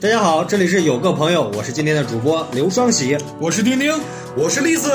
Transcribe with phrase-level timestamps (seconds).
[0.00, 3.18] 大家好，这里是有个朋友，我是今天的主播刘双喜。
[3.40, 3.92] 我是丁丁，
[4.36, 4.92] 我是栗子。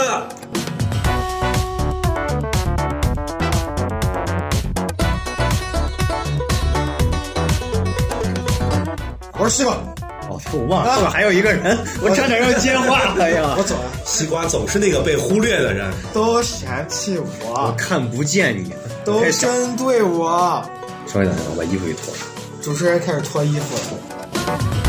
[9.37, 9.73] 我是西瓜。
[10.29, 13.55] 哦，我忘了，后面还有一个人，我差点要接话了 呀。
[13.57, 15.91] 我走了，西瓜总是那个被忽略的人。
[16.13, 18.71] 都嫌弃我我，看不见你，
[19.03, 20.63] 都针对我。
[21.07, 22.19] 稍微等一下，我把衣服给脱了。
[22.61, 24.82] 主持人开始脱衣服了，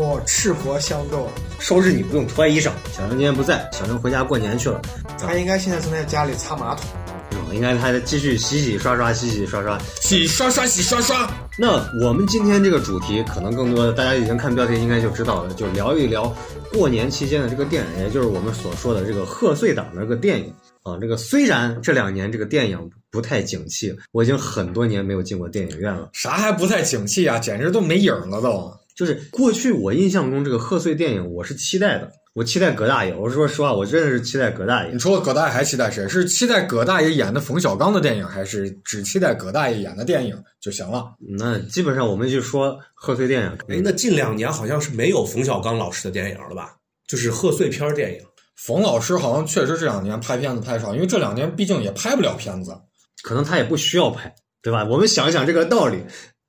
[0.00, 1.28] 我赤膊相斗。
[1.58, 2.70] 收拾你不用脱衣裳。
[2.92, 4.80] 小陈今天不在，小陈回家过年去了。
[5.18, 6.84] 他应该现在正在家里擦马桶。
[7.32, 9.78] 嗯，应该他在继续洗洗刷刷，洗洗刷刷。
[10.00, 11.30] 洗刷刷，洗刷刷。
[11.58, 16.34] 那我们今天这个主题，可能更多的大家已经看标题应该就知道了，就聊一聊
[16.72, 20.96] 过年期间的这个电影，也就是我们所说的这个贺岁档的这个电影啊。
[20.98, 26.08] 这个虽然这两年这个电影不太景气，我已经很多年没有进过电影院了。
[26.14, 27.38] 啥还不太景气啊？
[27.38, 28.72] 简直都没影了都。
[28.96, 33.14] 就是过去我印象中这个贺岁电影，我是期待的，我期待葛大爷。
[33.14, 34.98] 我说实话，我真的是期待葛大爷你。
[34.98, 36.06] 除了葛大爷还期待谁？
[36.08, 41.06] 是期待葛大爷演的冯小刚的电影，还是只期待葛大爷演的电影就行了？
[41.38, 46.76] 那基本上我们就说贺岁电影，哎，那近两年好像是没有冯小刚老师的电影了吧？
[47.08, 48.20] 就是贺岁片电影。
[48.56, 52.76] 冯老师好像确实这两年拍片子拍少，因为这两年毕竟也拍不了片子。
[53.22, 54.84] 可能他也不需要拍，对吧？
[54.84, 55.98] 我们想一想这个道理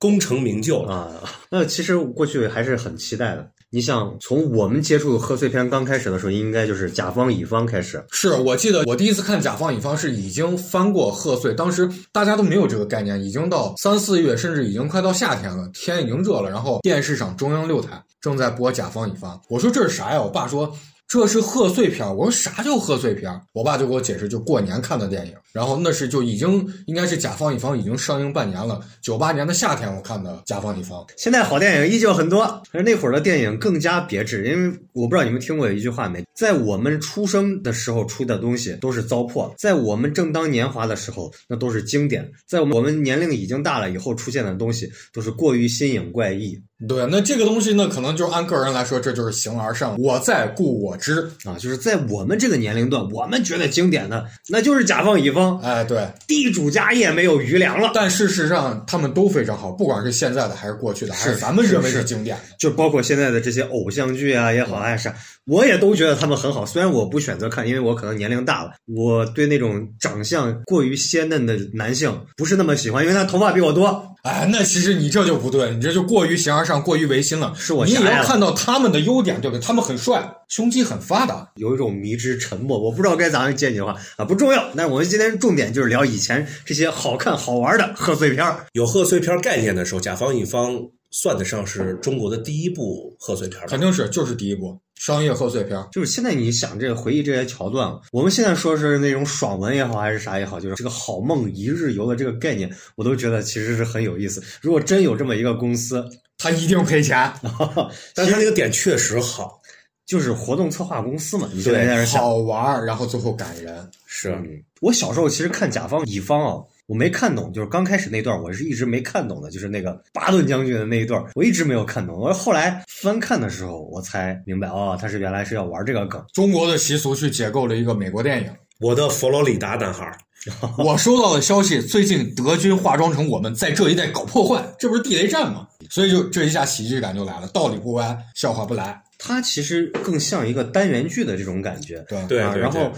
[0.01, 1.07] 功成名就啊。
[1.49, 3.47] 那其实过去还是很期待的。
[3.69, 8.03] 你想，从我们接触贺岁片刚开始的时候，应该就是甲方乙方开始。
[8.11, 20.21] 是我记得我第一次看甲方乙方是已经翻过贺岁，当时大家都没有这个概念，已经到三四月，甚至已经快到夏天了，天已经热了，然后电视上中央六台正在播甲方乙方，我说这是啥呀？
[20.21, 20.75] 我爸说。
[21.11, 23.41] 这是贺岁片儿，我说啥叫贺岁片儿？
[23.51, 25.33] 我爸就给我解释，就过年看的电影。
[25.51, 31.05] 然后那是就已经应该是甲方乙方已经上映半年了，九八年的夏天我看的甲方乙方。
[31.17, 46.57] 现在好电影依旧很多，可是那会儿的电影更加别致，因为我不知道你们听过一句话没，在我们出生的时候出的东西都是糟粕，在我们正当年华的时候那都是经典，在我们年龄已经大了以后出现的东西都是过于新颖怪异。
[46.87, 57.91] 对，那这个东西呢，可能就按个人来说，这就是形而上，我在故我知啊，就是在我们这个年龄段，我们觉得经典的，那就是甲方乙方，哎，对，地主家业没有余粮了。
[57.93, 65.11] 但事实上，他们都非常好，不管是现在的还是过去的，还是咱们认为是经典的，就包括现在的这些偶像剧啊也好，还是
[65.45, 66.65] 我也都觉得他们很好。
[66.65, 74.07] 虽然我不选择看，因为我可能年龄大了，我对那种长相过于鲜嫩的男性不是那么喜欢，因为他头发比我多。
[74.23, 77.51] 哎，那其实你这就不对，你这就过于形而上，过于唯心了。
[77.57, 79.61] 是我你也要看到他们的优点，对不对？
[79.61, 82.79] 他们很帅，胸肌很发达，有一种迷之沉默。
[82.79, 84.63] 我不知道该咋样接你的话啊，不重要。
[84.75, 88.63] 但是我们今天重点就是聊以前这些好看好玩的贺岁片儿。
[88.73, 90.79] 有贺岁片概念的时候，甲方乙方
[91.09, 93.67] 算得上是中国的第一部贺岁片吧？
[93.67, 95.83] 肯定是，就是第一部商业贺岁片。
[95.91, 104.43] 就是现在你想这个回忆这些桥段，我们现在说是那种爽文也好，还是啥也好，就是这个好梦一日游的这个概念，我都觉得其实是很有意思。
[104.61, 106.07] 如果真有这么一个公司，
[106.37, 107.33] 他一定赔钱，
[108.13, 109.59] 但他那个点确实好，
[110.05, 112.21] 就是活动策划公司嘛，你就对在那儿想。
[112.21, 113.89] 好玩，然后最后感人。
[114.05, 116.61] 是嗯，我小时候其实看甲方乙方啊，
[116.91, 122.19] 我没看懂，就是刚开始那段我是一直没看懂的，就是那个巴顿将军的那一段，我一直没有看懂。
[122.19, 126.21] 我后来翻看的时候，我才明白哦，他是原来是要玩这个梗。
[126.33, 128.49] 中国的习俗去解构了一个美国电影。
[128.81, 130.13] 我的佛罗里达男孩。
[130.77, 135.65] 我收到的消息，最近德军化妆成我们在这一带搞破坏，这不是地雷战吗？
[135.89, 139.01] 所以就这一下喜剧感就来了，道理不歪，笑话不来。
[139.17, 142.03] 它其实更像一个单元剧的这种感觉。
[142.09, 142.91] 对对然后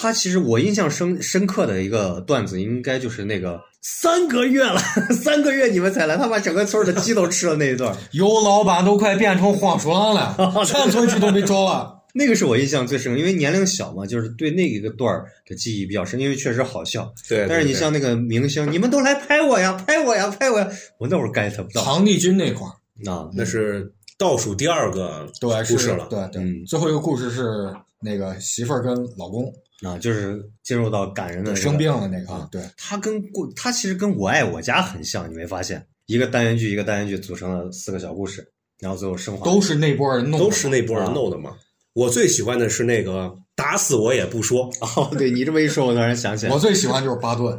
[0.00, 4.78] 他其实我印象深深刻的一个段子，应该就是那个三个月了，
[5.10, 11.96] 三个月你们才来，他把整个村的鸡都吃了那一段， 有老板都快变成黄鼠狼了， 全村鸡都没招了。
[12.14, 17.12] 那个是我印象最深，因为年龄小嘛，就是对那一个段儿的记忆比较深，因为确实好笑。
[17.28, 20.68] 对，但是你像那个明星，你们都来拍我呀，拍我呀，拍我呀，
[20.98, 23.28] 我那会儿 get 不到唐丽君那块儿，啊。
[23.34, 25.28] 那是倒数第二个
[25.68, 26.06] 故事了。
[26.08, 29.52] 对对、嗯最后一个故事是那个媳妇儿跟老公
[29.82, 35.86] 啊，就是进入到感人的、那个、生病了那个，啊对，他跟过他其实跟我爱我家很像，你没发现？
[36.06, 38.46] 一个单元剧一个单元剧组成了四个小故事，
[38.80, 39.44] 然后最后升华。
[39.44, 41.54] 都是那波人弄的，都是那波人弄的嘛。
[41.92, 47.52] 我最喜欢的是那个打死我也不说，哦，对你这么一说，我突然想起来 我，最喜欢就是巴顿，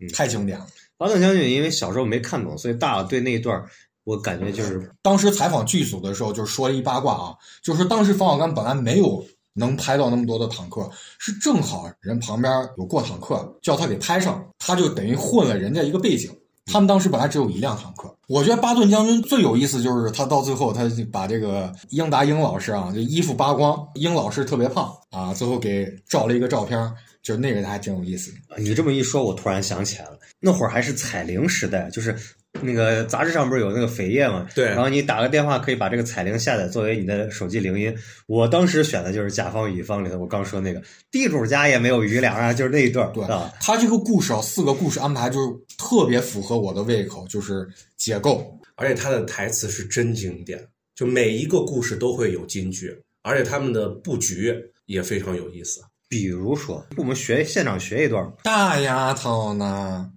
[0.00, 0.66] 嗯太经典了。
[0.98, 3.68] 巴顿将军，因为小时候没看懂，所以大了对那一段儿
[4.04, 9.24] 我感觉就是当时采访剧组的时候，就说了一八卦啊，就是当时冯小刚本来没有
[9.56, 10.88] 能拍到那么多的坦克，
[11.18, 16.30] 是正好人旁边有过坦克，叫他给拍上，他就等于混了人家一个背景。
[16.66, 18.12] 他们当时本来只有一辆坦克。
[18.26, 20.82] 我觉得巴顿将军最有意思就是他到最后，他
[21.12, 26.92] 把这个英达英老师啊，就衣服扒光，英老师特别胖啊，最后给照了一个照片，
[27.22, 28.32] 就那个还挺有意思。
[28.58, 32.18] 你这么一说，我突然想起来了，那会儿还是彩铃时代，就是
[32.62, 34.46] 那个杂志上不是有那个扉页嘛？
[34.54, 37.94] 对然后你打个电话可以把这个彩铃下载作为你的手机铃音。
[38.26, 43.52] 我当时选的就是甲方乙方里头我刚说那个地主家也没有余粮啊，就是那一段儿，对啊。
[43.60, 45.48] 他这个故事啊，四个故事安排就是
[45.78, 48.58] 特别符合我的胃口，就是结构。
[48.74, 50.62] 而且他的台词是真经典，
[50.94, 54.54] 就每一个故事都会有金句，而且他们的布局
[54.84, 55.80] 也非常有意思。
[56.08, 60.10] 比如说，我们学现场学一段儿，大丫头呢？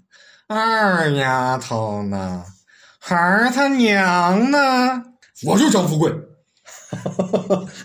[0.49, 2.43] 二丫头呢？
[2.99, 5.03] 孩儿他娘呢？
[5.45, 6.11] 我就张富贵。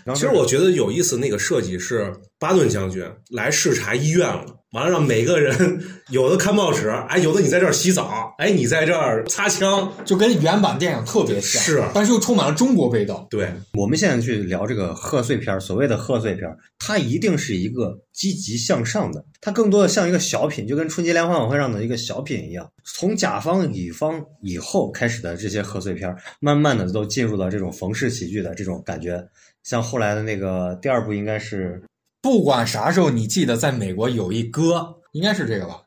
[0.15, 2.11] 其实我觉得有意思，那个设计是
[2.45, 13.25] 巴顿将军来视察医院了，完了让每个人有的看报纸，哎，有的你在这儿洗澡，哎，你在这儿擦枪，就跟原版电影特别像，是但是又充满了中国味道。
[13.31, 22.69] 对，我们现在去聊这个贺岁片儿，所谓的贺岁片儿，它一定是一个积极向上的，它更多的像一个小品，就跟春节联欢晚会上的一个小品一样。
[22.83, 29.27] 从甲方乙方以后开始的这些贺岁片儿，慢慢的都进入到这种冯氏喜剧的这种感觉。
[29.63, 31.81] 像后来的那个第二部应该是
[32.25, 35.83] 不管啥时候，你记得在美国有一歌，应该是这个吧？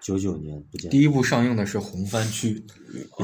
[0.00, 0.88] 九九年不见。
[0.88, 2.64] 第一部上映的是《红番区》，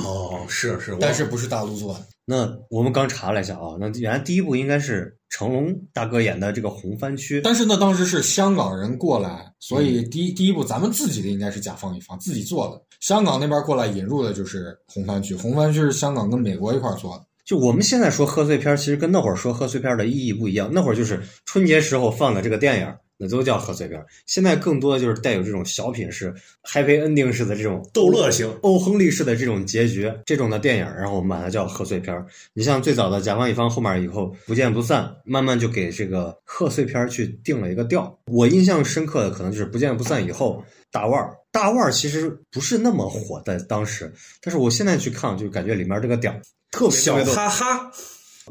[0.05, 2.05] 哦，是是，但是不是大陆做的。
[2.25, 7.41] 那我们刚查了一下啊，那原来第一部应该是成龙大哥演的这个红番区。
[7.41, 12.83] 但是呢，当时是香港人过来，所以第一、第一部咱们自己的应该是甲方乙方自己做的。
[12.99, 17.26] 香港那边过来引入的就是红番区，红番区是香港跟美国一块儿做的。
[17.47, 20.69] 就我们现在说贺岁片儿，其实跟那会儿说贺岁片儿的意义不一样。
[20.73, 24.05] 那会儿就是春节时候放的这个电影儿，那都叫贺岁片儿。
[24.27, 26.35] 现在更多的就是带有这种小品式、
[26.65, 28.53] happy ending 式的这种逗乐型。
[28.63, 32.27] 欧亨利式的这种结局，这种的电影儿，然后我们把它叫贺岁片儿。
[32.53, 38.13] 你像最早的甲方乙方，后面以后不见不散，慢慢就给这个贺岁片儿去定了一个调。
[38.27, 40.61] 我印象深刻的可能就是不见不散以后，
[40.91, 41.33] 大腕儿。
[41.53, 44.13] 大腕儿其实不是那么火在当时，
[44.43, 46.43] 但是我现在去看，就感觉里面这个点儿
[46.77, 47.91] 特别特小别多哈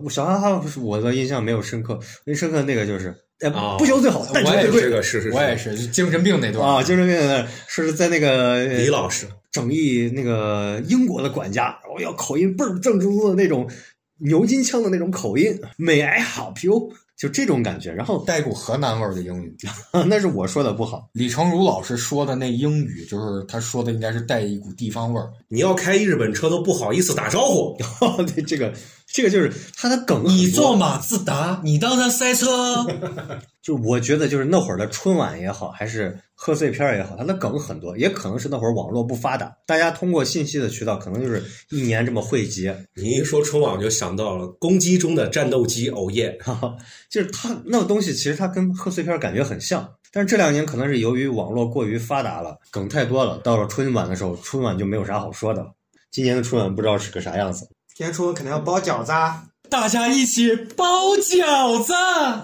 [0.01, 6.81] 我，小哈哈不是我的印象没有深刻，最深刻的那个就是，哎，哦不求最好，但求我也最贵这个是是是，我也是精神病那段啊！
[6.81, 13.69] 精神病那说是在那个李老师，整一那个英国的管家，我要口音倍儿正宗的那种
[14.17, 16.91] 牛津腔的那种口音，May I help you？
[17.17, 17.91] 就这种感觉。
[17.91, 19.55] 然后带股河南味儿的英语。
[20.07, 25.29] 那是我说的不好，李成儒老师说的那英语，就是他说的应该是带一股地方味儿。
[25.47, 27.77] 你要开日本车都不好意思打招呼，
[28.35, 28.73] 对这个
[29.07, 30.23] 这个就是他的梗。
[30.25, 32.85] 你坐马自达，你当然塞车。
[33.61, 46.37] 就我觉得，就是那会儿的春晚也好，还是贺岁片也好，它的梗很多，也可能是那会儿网络不发达，大家通过信息的渠道，可能就是一年这么汇集，你一说春晚，我就想到了公鸡中的战斗机，哦耶！
[46.43, 46.75] 哈哈，
[47.09, 55.71] 就是它那个东西，其实它跟贺岁片感觉很像，但是这两年可能是由于网络过于发达了，梗太多了，到了春晚的时候，春晚就没有啥好说的了。
[56.11, 57.67] 今年的春晚不知道是个啥样子，
[57.97, 59.41] 今天春晚肯定要包饺子啊！
[59.69, 61.93] 大家一起包饺子，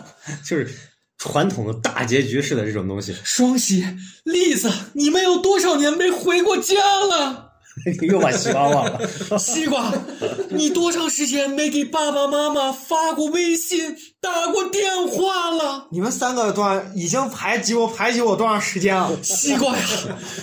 [0.48, 0.74] 就是
[1.18, 3.86] 传统的大结局式的这种东西，双喜、
[4.24, 6.76] 栗子，你们有多少年没回过家
[7.06, 7.51] 了？
[8.10, 9.00] 又把西瓜忘了。
[9.38, 9.92] 西瓜，
[10.50, 15.88] 你多长时间没给爸爸妈妈发过微信、打过电话了？
[15.92, 19.12] 你们三个多少已经排挤我排挤我多长时间了？
[19.24, 19.84] 西瓜呀，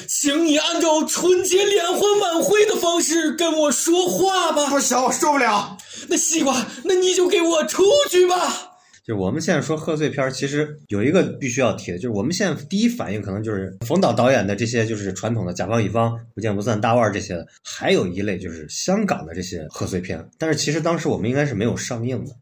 [0.09, 4.67] 请你按照春节联欢晚会的方式跟我说话吧。
[4.67, 5.77] 不行，我受不了。
[6.09, 8.68] 那西瓜，那你就给我出去吧。
[9.09, 20.23] 就我们现在说贺岁片，其实有一个必须要提的，就是我们现在第一反应可能就是冯导导演的这些，就是传统的甲方乙方、不见不散、大腕这些的，还有一类就是香港的这些贺岁片。
[20.37, 22.33] 但是其实当时我们应该是没有上映的。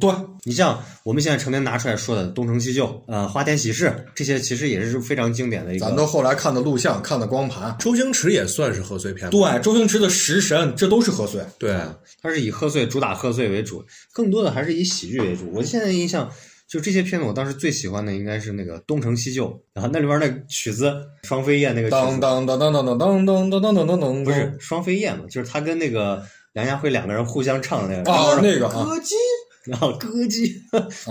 [0.00, 0.10] 对，
[0.42, 5.86] 你像我们现在成天拿出来说的《东成西就》、呃《花田喜事》这些，其实也是非常经典的一个。
[5.86, 7.74] 咱都后来看的录像，看的光盘。
[7.78, 11.40] 周星驰也算是贺岁片，对，周星驰的《食神》，这都是贺岁。
[11.56, 11.78] 对，
[12.20, 15.48] 他是以贺岁主打贺岁为主，更多的还是以喜剧为主。
[15.52, 16.28] 我现在印象
[16.68, 26.20] 就这些片子，我当时最喜欢的应该是那个《东成西就》，然后那里边那曲子双飞燕那个曲子，当当当当当当当当当当当当当，不是双飞燕嘛，就是他跟那个
[26.54, 29.14] 梁家辉两个人互相唱的那个啊，那个啊，歌姬，
[29.66, 30.62] 然后歌姬，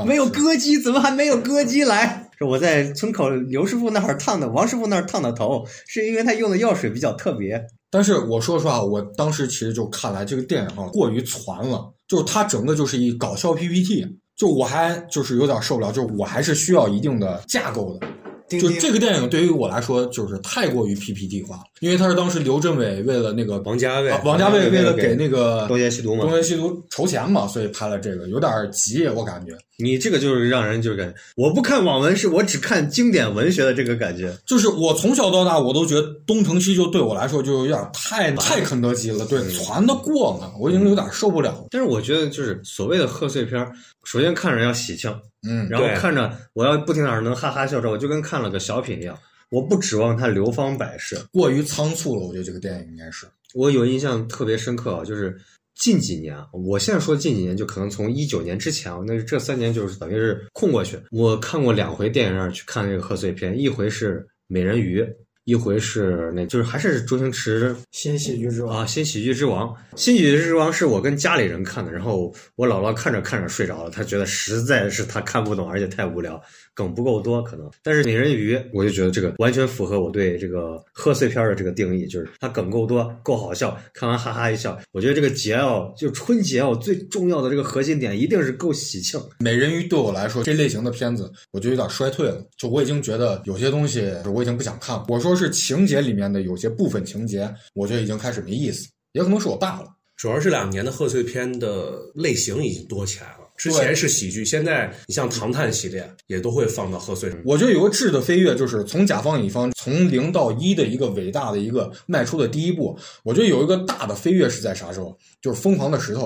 [0.06, 2.30] 没有歌姬，怎么还没有歌姬来？
[2.38, 7.66] 是我在村口刘师傅那儿烫的，王师傅那儿烫的头，是因为他用的药水比较特别。
[7.90, 18.08] 但是我说实话，我当时其实就看来这个电影啊过于攒了，就是它整个就是一搞笑 PPT，就我还就是有点受不了，就是我还是需要一定的架构的。
[18.48, 29.54] 就这个电影对于我来说就是太过于 PPT 化了，因为他是当时刘镇伟为了那个王家卫啊王家卫为了给给那个东邪西毒嘛东邪西毒筹钱嘛，所以拍了这个，有点急，我感觉。
[29.78, 34.34] 你这个就是让人就是感觉，我不看网文是我只看经典文学的这个感觉。
[34.46, 41.66] 就是我从小到大，我都觉得东成西就对我来说就有点太太肯德基了，对，传的过嘛，我已经有点受不了了。
[41.72, 43.74] 但是我觉得就是所谓的贺岁片儿，
[44.06, 45.14] 首先看着要喜庆，
[45.48, 49.18] 嗯，然后看着我要不停哪儿能哈哈笑着，我就跟看了个小品一样。
[49.50, 51.16] 我不指望它流芳百世。
[51.32, 53.28] 过于仓促了，我觉得这个电影应该是。
[53.54, 55.40] 我有印象特别深刻啊，就是
[55.76, 61.00] 近几年，我现在说近几年，就可能从一九年之前啊，那这三年就是等于是空过去。
[61.12, 65.02] 我看过两回电影院去看这个贺岁片，一回是《美人鱼》，
[65.46, 69.68] 一回是那就是还是周星驰新喜剧之王，啊，《新喜剧之王》。
[69.96, 76.42] 《新喜剧之王》是我跟家里人看的，然后我姥姥看着看着睡着了，她觉得实在是她看不懂，而且太无聊，
[76.76, 77.68] 梗不够多可能。
[77.82, 84.78] 但是《美人鱼》，我就觉得这个完全符合我对这个贺岁片的这个定义，就是它梗够多，够好笑，看完哈哈一笑。
[84.92, 89.20] 我觉得这个节哦，就春节哦，最重要的这个核心点一定是够喜庆。
[89.40, 95.06] 美人鱼对我来说，这类型的片子我就有点衰退了，就我已经觉得有些东西我已经不想看了。
[95.08, 99.88] 我说是情节里面的有些部分情节，我觉得已经开始没意思，也可能是我大了。
[100.18, 103.45] 主要是两年的贺岁片的类型已经多起来了。
[103.58, 107.32] 之前是喜剧，现在你像《唐探》系列也都会放到贺岁。
[107.46, 112.98] 我觉得有个质的飞跃，就是从甲方乙方从零到一的一个伟大的一个迈出的第一步。
[113.24, 115.18] 我觉得有一个大的飞跃是在啥时候？
[115.42, 116.22] 就是《疯狂的石头》。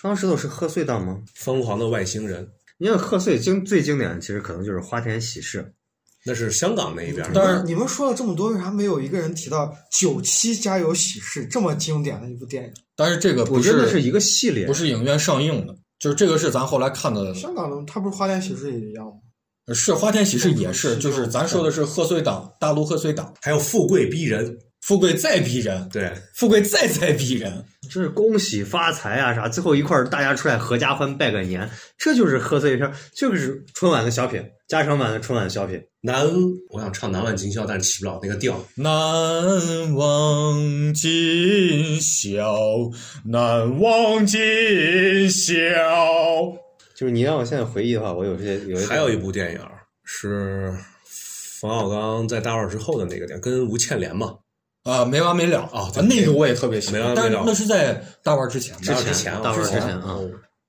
[0.00, 1.20] 疯狂石头是贺岁档吗？
[1.34, 2.48] 疯狂的外星人，
[2.78, 5.72] 因为贺岁经最经典的其实可能就是花田喜事。
[6.24, 7.34] 那是香港那一边的。
[7.34, 12.72] 当然你们说了这么多，为啥没有一个人提到《九七家有喜事》这么经典的一部电影？
[12.94, 19.12] 但是这个我不是觉得是一个系列，不是影院上映的，就是这个是咱后来看的，香港的它不是花田喜事也一样吗？
[19.72, 27.64] 是花田喜事也是，就是咱说的是贺岁档，大陆贺岁档，还有富贵逼人，富贵再逼人，对，富贵再再逼人。
[27.90, 35.80] 就是恭喜发财啊啥，最后一块儿大家出来合家欢拜个年，这就是贺岁片儿，就是春晚的小品，加长版的春晚小品。
[36.00, 36.26] 难，
[36.70, 38.58] 我想唱《难忘今宵》，但是起不了那个调。
[38.74, 42.56] 难忘今宵，
[43.24, 44.40] 难忘今
[45.30, 45.52] 宵。
[46.96, 49.60] 就是你让我现在回忆的话，我有些有一还有一部电影
[50.04, 50.72] 是
[51.60, 54.34] 冯小刚在大腕之后的那个电影，跟吴倩莲嘛，
[54.84, 60.18] 啊，没完没了啊对那个我也特别喜欢，没完没了但是那是在大腕之前的，之前之前大腕儿之前啊。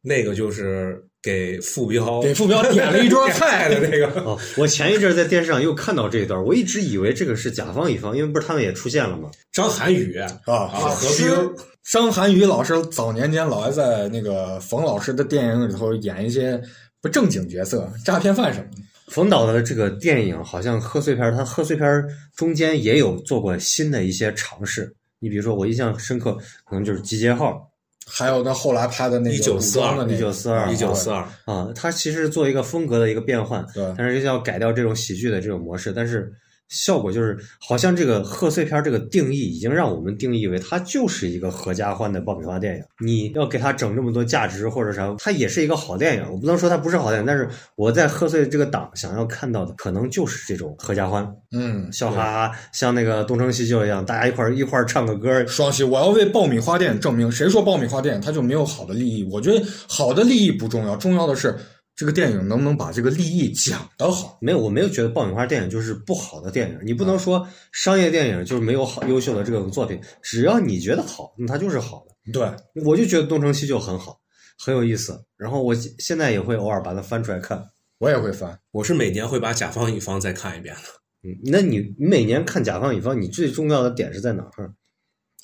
[0.06, 4.08] 那个就是给傅彪给 傅彪点了一桌菜的那个。
[4.22, 9.32] 哦，我前一阵儿在电视上又看到这一段，我一直以为这个是甲方乙方，因为不是他们也出现了吗？
[9.54, 10.28] 张涵予啊。
[10.46, 11.56] 啊，何冰，
[11.90, 16.62] 张涵予老师早年间老爱在那个冯老师的电影里头演一些
[17.02, 18.78] 不正经角色，诈骗犯什么的。
[19.14, 24.92] 冯导的这个电影好像贺岁片儿，他贺岁片儿中间也有做过新的一些尝试。
[25.20, 27.70] 你比如说，我印象深刻，可能就是《集结号
[28.08, 33.86] 还有那后来拍的那个1942古装的那个1942一九四二，》啊，它其实做一个风格的一个变换，对。
[33.96, 36.34] 但是要改掉这种喜剧的这种模式，但是
[36.74, 42.84] 效果就是好像这个贺岁片儿这个定义已经让我们定义为它就是一个合家欢的爆米花电影。
[43.00, 46.26] 你要给它整这么多价值或者啥，它也是一个好电影。
[46.32, 55.46] 我不能说它不是好电影，但是我在贺岁这个档想要看到的可能就是这种合家欢，嗯，笑哈哈，像那个东成西就一样，大家一块儿一块儿唱个歌。
[55.46, 59.24] 双喜，我要为爆米花电影证明，谁说爆米花电影它就没有好的利益？
[59.32, 61.56] 我觉得好的利益不重要，重要的是
[61.96, 64.38] 这个电影能不能把这个利益讲得好。
[64.42, 66.80] 没有，我没有觉得爆米花电影就是不好的电影。
[66.84, 72.32] 你不能说商业电影就是没有好优秀的这种作品，只要你觉得好，那它就是好的。
[72.32, 72.50] 对，
[72.84, 74.20] 我就觉得东成西就很好，
[74.58, 75.24] 很有意思。
[75.38, 77.64] 然后我现在也会偶尔把它翻出来看。
[78.00, 78.60] 我也会翻。
[78.72, 80.82] 我是每年会把甲方乙方再看一遍的。
[81.26, 84.74] 嗯，那你你每年看甲方乙方，你最重要的点是在哪儿？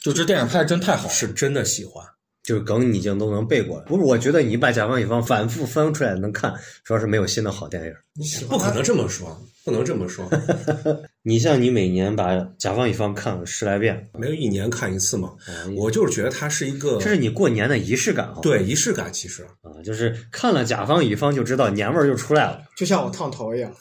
[0.04, 2.06] 就这电影拍的真太好了，是真的喜欢，
[2.50, 3.84] 就是梗你已经都能背过了。
[3.86, 6.52] 不是，我觉得你把甲方乙方反复翻出来能看，
[6.84, 7.94] 主要是没有新的好电影。
[8.16, 10.28] 你不可能这么说，不能这么说，
[11.22, 15.32] 你像你每年把甲方乙方看了十来遍，没有一年看一次嘛。
[15.48, 18.40] 嗯我就是觉得它是一个这是你过年的仪式感啊。
[18.42, 22.64] 对仪式感，其实啊，就是看了甲方乙方就知道年味儿就出来了。
[22.76, 23.72] 就像我烫头一样，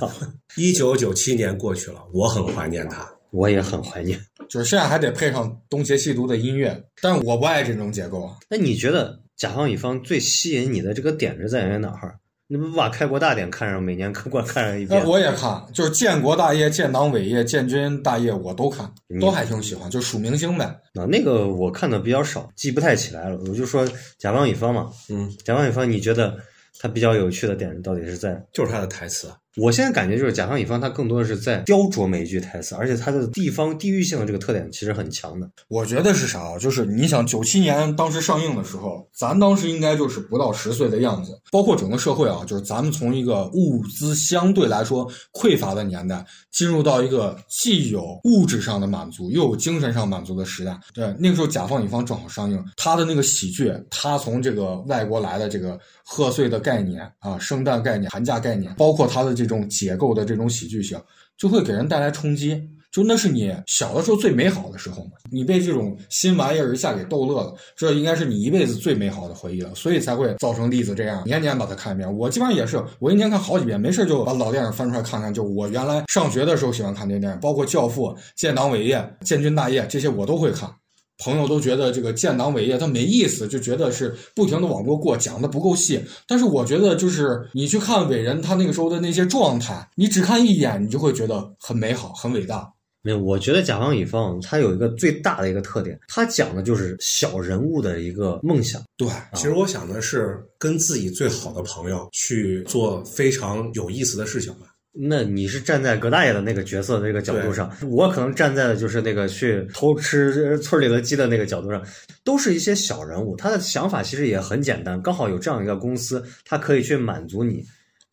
[0.56, 3.06] 一九九七年过去了，我很怀念它。
[3.34, 4.18] 我也很怀念。
[4.48, 8.36] 就是现在还得配上东邪西毒的音乐，但是我不爱这种结构啊。
[8.48, 12.18] 那你觉得甲方乙方最吸引你的这个点是在于哪儿？
[12.46, 15.08] 你不把开国大典看上，每年看过看上一遍呃，？
[15.08, 20.64] 我也看，就是建国大业、建党伟业、建军大业，我都看，嗯都还挺喜欢，就数明星呗。
[20.94, 23.38] 啊，那个我看的比较少，记不太起来了。
[23.48, 23.88] 我就说
[24.18, 26.36] 甲方乙方嘛，嗯，甲方乙方，你觉得
[26.78, 28.40] 他比较有趣的点到底是在？
[28.52, 35.48] 就是他的台词，我现在感觉就是甲方乙方，它更多的是在雕琢每一句台词，而且它的地方地域性的这个特点其实很强的。
[35.68, 36.58] 我觉得是啥啊？
[36.58, 50.76] 就是你想，九七年当时上映的时候，咱当时应该就是不到十岁的样子，包括整个社会啊，就是咱们从一个物资相对来说匮乏的年代，进入到一个既有物质上的满足，又有精神上满足的时代。
[50.92, 60.98] 对，那个时候甲方乙方正好上映，他的那个喜剧，他从这个外国来的这个贺岁的概念啊，圣诞概念、寒假概念，包括他的这这种解构的这种喜剧性，
[61.36, 62.60] 就会给人带来冲击。
[62.90, 72.16] 就那是你小的时候最美好的时候嘛，你被这种新玩意儿一下给逗乐了，这应该是你一辈子最美好的回忆了，所以才会造成例子这样年年把它看一遍。
[72.16, 75.34] 我基本上也是，我一年看好几遍，没事就把老电影翻出来看看。
[75.34, 78.96] 就我原来上学的时候喜欢看这些电影，包括《教父》《建党伟业》
[79.26, 80.70] 《建军大业》这些我都会看。
[81.18, 86.02] 朋友都觉得这个建党伟业它没意思，就觉得是不停的往过过，讲的不够细。
[86.26, 92.68] 但是我觉得就是你去看伟人他那个时候的那些状态，你只看一眼，你就会觉得很美好、很伟大。
[93.02, 98.82] 没有，我觉得甲方乙方它有一个最大的一个特点，它讲的就是小人物的一个梦想。
[98.96, 104.73] 对，其实我想的是跟自己最好的朋友去做非常有意思的事情吧。
[104.96, 111.84] 那你是站在葛大爷的那个角色的这个角度上，我可能站在的就是那个去偷吃村里的鸡的那个角度上，
[112.22, 117.64] 都是一些小人物，他的想法其实也很简单，刚好有这样一个公司，他可以去满足你。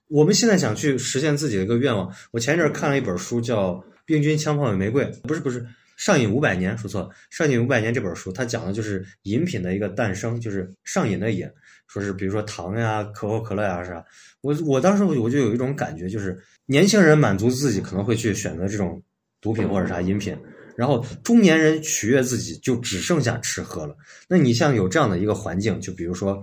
[0.07, 3.73] 我们现在想去实现自己的一个愿望，我前一阵看了一本书，叫
[4.03, 5.63] 《病菌、枪炮与玫瑰》，不是不是，
[5.97, 11.47] 上瘾五百年，说错了，上瘾五百年这本书，它讲的就是饮品的一个诞生，就是上瘾的瘾，
[11.87, 14.03] 说是比如说糖呀、可口可乐呀啥。
[14.41, 16.37] 我我当时我就有一种感觉，就是
[16.71, 19.03] 年轻人满足自己可能会去选择这种
[19.41, 20.33] 毒品或者啥饮品，
[20.77, 23.93] 然后中年人取悦自己就只剩下吃喝了。
[24.29, 26.41] 那你像有这样的一个环境，就比如说。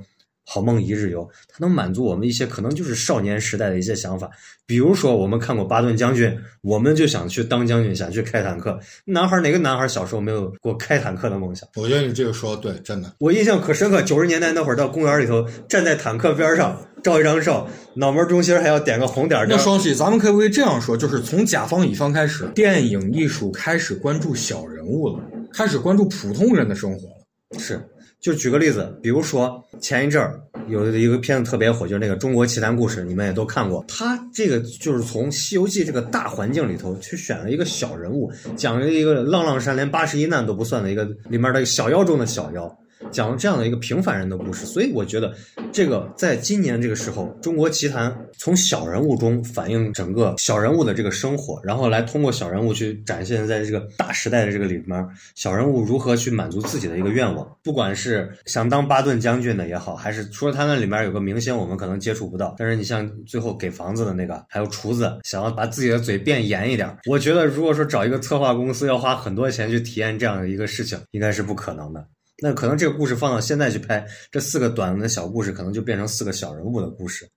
[0.50, 4.31] 好梦一日游，它能满足我们一些可能就是少年时代的一些想法。
[4.64, 8.78] 比如说，我们看过巴顿将军，我们就想去当将军，想去开坦克。
[9.05, 11.69] 男孩哪个男孩小时候没有过开坦克的梦想？
[11.76, 13.12] 我觉得你这个说的对，真的。
[13.19, 19.46] 我印象可深刻，九十年代那会儿到公园里头，站在坦克边上照一张照，脑门中心还要点个红点。
[19.49, 20.96] 那双喜，咱们可不可以这样说？
[20.96, 25.22] 就是从甲方乙方开始，电影艺术开始关注小人物了，
[25.53, 27.59] 开始关注普通人的生活了。
[27.59, 27.79] 是。
[28.20, 33.85] 就举个例子，比如说前一阵儿有一个片子特别火，就是那个《中国奇谭故事》，你们也都看过。
[33.87, 42.78] 他这个就是从《西游记》这个大环境里头去选了一个小人物，讲了一个浪浪山连八十一难都不算的一个里面的小妖中的小妖。
[43.11, 45.34] 讲了这样的一个平凡人的故事，所以我觉得
[45.72, 57.48] 这个在今年这个时候，《中国奇谭》从小人物中反映整个小人物的这个生活，然后来通过小人物去展现在这个大时代的这个里面，小人物如何去满足自己的一个愿望。
[57.62, 72.04] 不管是想当巴顿将军的也好，还是除了他那里面有个明星，我们可能接触不到，但是你像最后给房子的那个，还有厨子想要把自己的嘴变严一点，我觉得如果说找一个策划公司要花很多钱去体验这样的一个事情，应该是不可能的。
[72.40, 77.29] 那可能这个故事放到现在去拍，这四个短的小故事可能就变成四个小人物的故事。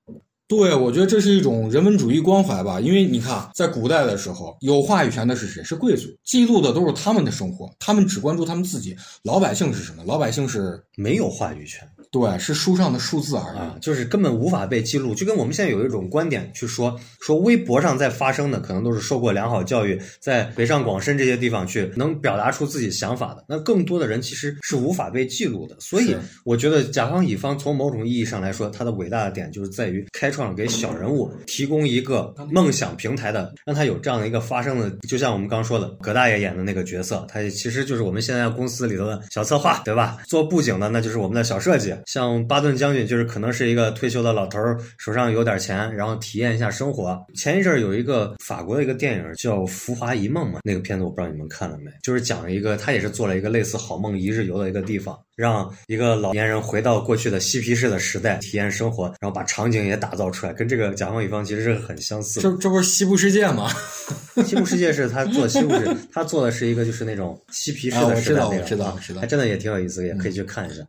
[0.48, 2.80] 对，我觉得这是一种人文主义关怀吧。
[2.82, 5.64] 因为你看，在古代的时候，有话语权的是谁？
[5.64, 8.94] 是贵族，记录的都是他们的生活，他们只关注他们自己。
[9.24, 10.04] 老百姓是什么？
[10.06, 11.88] 老百姓是没有话语权。
[12.12, 15.16] 对，是书上的数字而已，啊，就是根本无法被记录。
[15.16, 23.46] 就跟我们现在有一种观点去说，说微博上在发生的，可能都是受过良好教育，在北上广深这些地方去能表达出自己想法的。
[23.48, 25.78] 那更多的人其实是无法被记录的。
[25.80, 34.92] 所以，我觉得甲方乙方从某种意义上来说，它的伟大的点就是在于开创给小人物提供一个梦想平台的，让他有这样的一个发声的。
[35.08, 40.18] 就像我们刚说的，葛大爷演的那个角色，他其实就是我们现在公司里头的小策划，对吧？
[40.28, 41.96] 做布景的那就是我们的小设计。
[42.06, 47.20] 像巴顿将军，就是可能是一个退休的老头儿，手上有点钱，然后体验一下生活。
[47.36, 62.42] 前一阵儿有一个法国的一个电影叫《浮华一梦》嘛，那个片子我不知道你们看了没，就是讲了一个他也是做了一个类似好梦一日游的一个地方，让一个老年人回到过去的嬉皮士的时代体验生活，然后把场景也打造出来，跟这个甲方乙方其实是很相似。
[62.42, 63.70] 这这不是西部世界吗？
[64.46, 70.84] 西部世界是他做西部世，他做的是一个就是那种嬉皮士的时代那个，知道知道，还真的也挺有意思，也可以去看一下。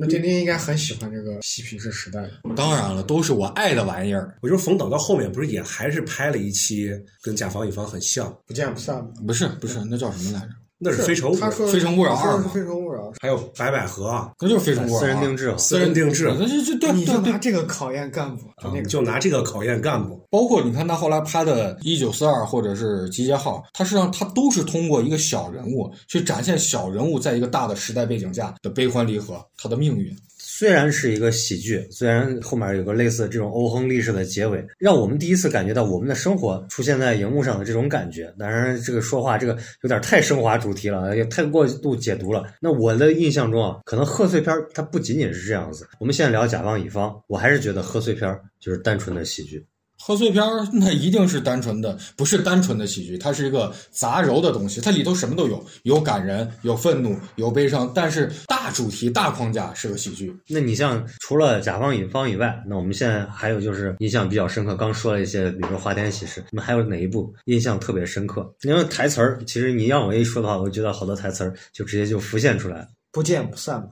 [0.00, 2.30] 那丁丁应该很喜欢这个嬉皮士时代。
[2.54, 4.32] 当然了，都是我爱的玩意儿。
[4.40, 6.88] 我就是冯导到后面不是也还是拍了一期
[7.20, 9.10] 跟甲方乙方很像，不见不散吗。
[9.26, 10.50] 不是不是，那叫什么来着？
[10.78, 11.50] 那是非诚勿扰。
[11.50, 13.12] 非诚勿扰二非诚勿扰。
[13.20, 14.98] 还有白百合，那就是非诚勿扰。
[15.00, 16.32] 私人定制，私人定制。
[16.38, 20.20] 那就就对你就拿这个考验干部，就那个就拿这个考验干部。
[20.30, 30.16] 包括你看他后来拍的《一九四二》或者是《集结号》，他实际上他都是通过一个小人物去展现小人物在一个大的时代背景下的悲欢离合，他的命运。
[30.58, 38.34] 虽然是一个喜剧，虽然后面有个类似这种欧亨利式的结尾，让我们第一次感觉到我们的生活出现在荧幕上的这种感觉。
[38.36, 42.44] 当然，这个说话这个有点太升华主题了，也太过度解读了。
[42.60, 45.86] 那我的印象中啊，可能贺岁片它不仅仅是这样子。
[46.00, 49.64] 我们现在聊甲方乙方，我还是觉得贺岁片就是单纯的喜剧。
[50.00, 60.34] 贺岁片儿那一定是单纯的，不是单纯的喜剧，它是一个杂糅的东西，它里头什么都有，有感人，有愤怒，有悲伤，但是大主题、大框架是个喜剧。
[60.48, 68.50] 那你像除了甲方乙方以外，那我们现在还有就是印象比较深刻，刚说了一些，比如说《花田喜事》，你们还有哪一部印象特别深刻？
[68.62, 72.88] 因为台词儿，其实你让我一说的话，我觉得好多台词儿就直接就浮现出来了。
[73.10, 73.88] 不见不散嘛。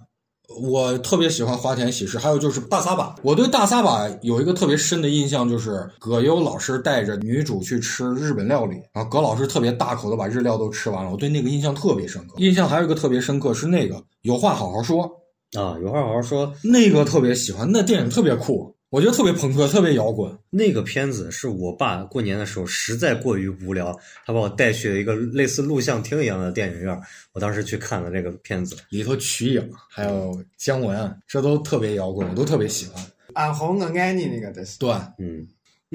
[0.60, 3.14] 我特别喜欢花田喜事，还有就是大撒把。
[3.22, 12.34] 我对大撒把有一个特别深的印象，就是葛优老师带着女主去吃日本料理，然后葛老师特别大口的把日料都吃完了，我对那个印象特别深刻。
[12.38, 15.02] 印象还有一个特别深刻是那个有话好好说，
[15.58, 16.52] 啊，有话好好说。
[16.62, 20.32] 那个特别喜欢，那电影特别酷，我觉得特别朋克，特别摇滚。
[20.48, 23.92] 那个片子是我爸过年的时候实在过于无聊，
[24.24, 26.96] 他把我带去了一个类似录像厅一样的电影院，
[27.32, 28.76] 我当时去看了这个片子。
[28.90, 33.04] 里头瞿颖还有姜文，这都特别摇滚，我都特别喜欢。
[33.34, 34.78] 俺红我爱你那个的是。
[34.78, 35.46] 对，嗯，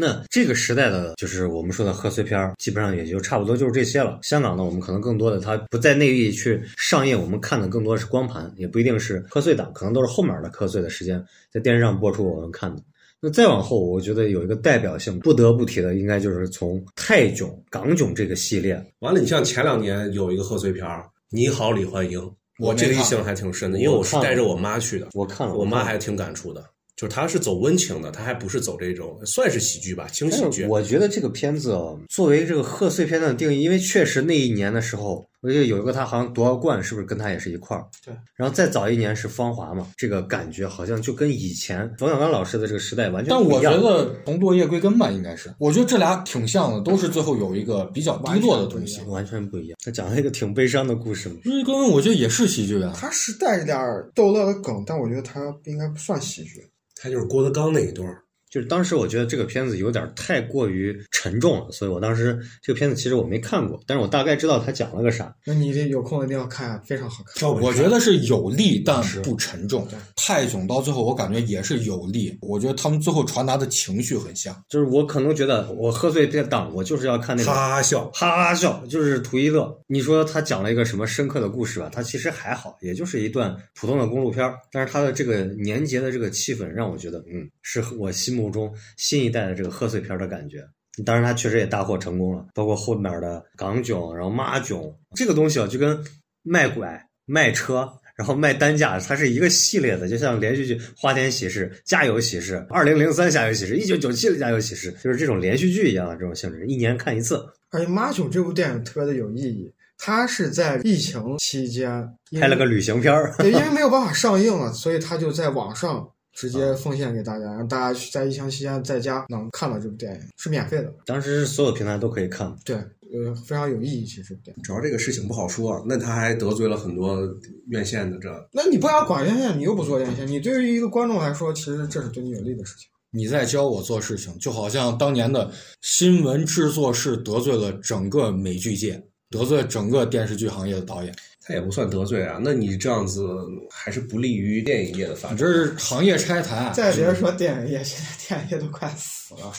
[0.02, 4.18] 那这个时代的就是我们说的贺岁片儿，基本上也就差不多就是这些了。
[4.24, 12.82] 香港呢，我们可能更多的它不在内地去上映，我们看的更多的是光盘，也不一定是贺岁档，可能都是后面的贺岁的时间在电视上播出我们看的。
[13.22, 18.84] 那再往后，我觉得有一个代表性不得不提的，应该就是从泰囧、港囧这个系列。
[19.02, 22.20] 完了，你像前两年有一个贺岁片儿《你好，李焕英》，
[22.58, 26.66] 我这个印象还挺深的，因为我是带着我妈去的，我看了，我妈还挺感触的。
[27.02, 30.68] 就是他是走温情的，他还不是走这种算是喜剧吧，轻喜剧。
[30.68, 37.84] 我觉得这个片子哦作为这个贺岁片的定义，因为确实那一年的时候，我记得有一个他好像夺冠，是不是跟他也是一块儿？
[38.06, 38.14] 对。
[38.36, 43.82] 然后再早一年是《芳华》嘛，这个感觉好像就跟以前冯小刚老师的这个时代完全但我觉不一样。
[43.82, 45.52] 得从落叶归根吧，应该是。
[45.58, 49.02] 我觉得这俩挺像的，都是最后有一个比较低落的东西。
[49.06, 49.80] 完全不一样。
[49.84, 51.38] 他讲了一个挺悲伤的故事嘛。
[51.46, 52.94] 落叶归根，我觉得也是喜剧啊。
[52.96, 56.64] 他是带着点儿逗乐的梗，但我觉得他应该不算喜剧。
[57.02, 65.34] 他就是郭德纲那一段儿，就是当时我觉得这个片子有点太过于沉重了，所以我当时这个片子其实我没看过，但是我大概知道他讲了个啥。
[65.46, 67.50] 那你这有空一定要看，非常好看。
[67.50, 69.88] 我觉得是有力，但不沉重。
[70.18, 72.38] 泰囧到最后，我感觉也是有力。
[72.42, 74.54] 我觉得他们最后传达的情绪很像。
[74.68, 78.12] 就是我可能觉得我贺岁片档，我就是要看那个哈哈笑。
[78.14, 79.74] 哈哈笑，就是图一乐。
[79.88, 81.90] 你说他讲了一个什么深刻的故事吧？
[81.92, 84.58] 他其实还好，也就是一段普通的公路片儿。
[84.72, 90.66] 但是他的这个年节的这个气氛，让我觉得，嗯，是我心目中新一代的这个贺岁片儿的感觉。
[91.06, 94.82] 当然，它确实也大获成功了，包括后面的港囧，然后妈囧
[95.16, 96.02] 这个东西啊，就跟
[96.44, 97.88] 卖拐、卖车。
[98.18, 107.44] 然后卖担架，它是一个系列的，就像连续剧《花田喜事》《家有喜事》《二零零三家有喜事》《一九九七的家有喜事》，就是这种连续剧一样的这种性质，一年看一次。
[107.72, 112.08] 而且《妈囧》这部电影特别的有意义，它是在疫情期间
[112.40, 120.94] 拍了个旅行片儿，对，因为没有办法上映了，所以他就在网上直接奉献给大家，让大家去在疫情期间在家能看到这部电影，是免费的。
[121.06, 122.56] 当时所有平台都可以看。
[122.64, 124.06] 对，呃，非常有意义。
[124.06, 127.20] 其实主要这个事情不好说，那他还得罪了很多
[127.68, 128.30] 院线的这。
[128.52, 132.88] 那你不要管院线，你又不做院线，你对于一个观众来说，其实这是对你有利的事情。
[133.14, 141.14] 你在教我做事情，就好像当年的新闻制作室得罪了整个美剧界，得罪整个电视剧行业的导演。
[141.52, 143.28] 他也不算得罪啊，那你这样子
[143.70, 145.38] 还是不利于电影业的发展。
[145.38, 146.72] 这是行业拆台。
[146.74, 149.52] 再别说电影业，现在电影业都快死了。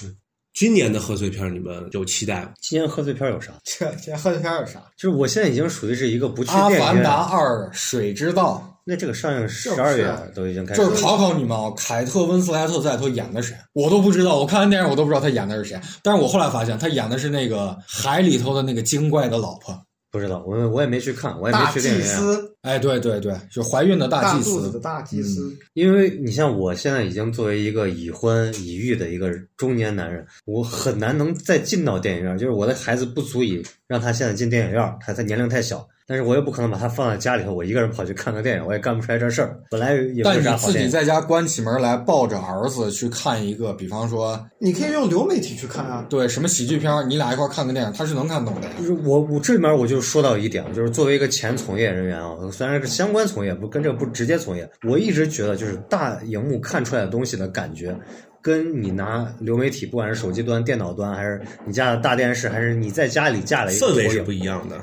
[0.54, 2.52] 今年的贺岁片你们有期待吗？
[2.62, 3.52] 今年贺岁片有啥？
[3.62, 4.82] 这这贺岁片有啥？
[4.96, 6.94] 就是我现在已经属于是一个不去阿电影院。
[6.94, 13.54] 凡达二水之道，那这个上映十二月都已经开始，就是考考你们啊，凯特温斯莱特在里头演的谁？
[13.74, 15.78] 我都不知道，我看完电影我都不知道他演的是谁。
[16.02, 19.78] 但是我后来发现他演的是那个海里头的那个精怪的老婆。
[20.12, 22.06] 不知道，我我也没去看，我也没去电影院。
[22.06, 24.80] 司，哎，对对对，就怀孕的祭大肚子的司。
[24.80, 35.86] 大祭司，因为你像我现在已经作为一个已婚已育的一个中年男人，我很难能再进到电影院，就是我的孩子不足以让他现在进电影院，他他年龄太小。
[36.04, 39.56] 但是我又不可能把他放在家里头，我一个人跑去看个电影，我也干不出来这事儿。
[39.70, 40.58] 本来也不但。
[40.58, 46.04] 自己在家关起门来，抱着儿子去看一个，比方说你可以用流媒体去看啊。
[46.10, 48.68] 对什么喜剧片儿，你俩一块儿看个电影，他是能看懂的。
[48.78, 57.96] 就是我我这里面我就说到一点，就是作为一个前从业人员啊，虽然是相关从业，不跟这个不直接从业，我一直觉得就是大荧幕看出来的东西的感觉，
[58.42, 64.78] 跟你拿流媒体，不管是手机端、电脑端，还是你家的大电视，还是你在家里架了一个氛围是不一样的。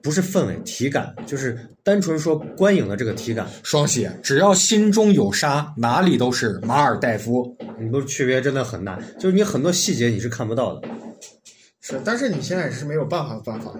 [0.00, 7.54] 不是氛围体感，就是单纯说观影的这个体感，双喜，只要心中有沙，哪里都是马尔代夫。
[7.78, 10.88] 你都区别真的很大，就是你很多细节你是看不到的。
[11.80, 13.72] 是，但是你现在是没有办法的办法。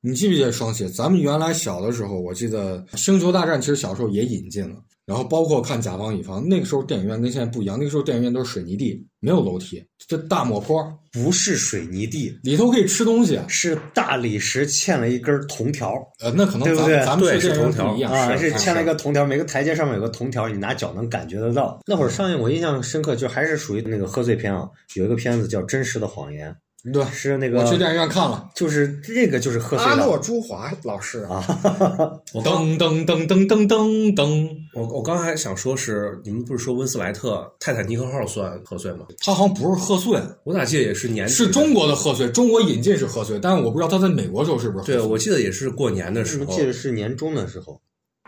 [0.00, 0.86] 你记不记得双喜？
[0.88, 13.40] 咱们原来小的时候，我记得《星球大战》其实小时候也引进了，然后包括看《甲方乙方》，那个时候电影院跟现在不一样，那个时候电影院都是水泥地，没有楼梯，这大抹坡，不是水泥地，里头可以吃东西。
[13.48, 21.80] 是大理石嵌了一根铜条呃，那可能咱对不对咱们是铜条不一样啊，是是嵌了一个铜条，每个台阶上面有个铜条，你拿脚能感觉得到。
[21.86, 26.54] 那会儿上映我印象深刻，就还是属于那个贺岁片啊，有一个片子叫《真实的谎言
[26.90, 31.44] 对，》，是那个我去电影院看了，就是这个就是贺岁阿档诺朱华老师啊，
[32.34, 34.14] 我刚噔噔噔噔噔噔。
[34.14, 39.06] 噔，我我刚才想说是，你们不是说温斯莱特泰坦尼克号算贺岁吗？
[39.24, 44.96] 他好像不是贺岁，我咋记得也是年底是中国的贺岁，中国引进是贺岁，但是我不知道他在美国时候是不是贺岁。
[44.96, 46.46] 对，我记得也是过年的时候。
[46.46, 46.66] 我记。
[46.66, 47.80] 得是年中的时候，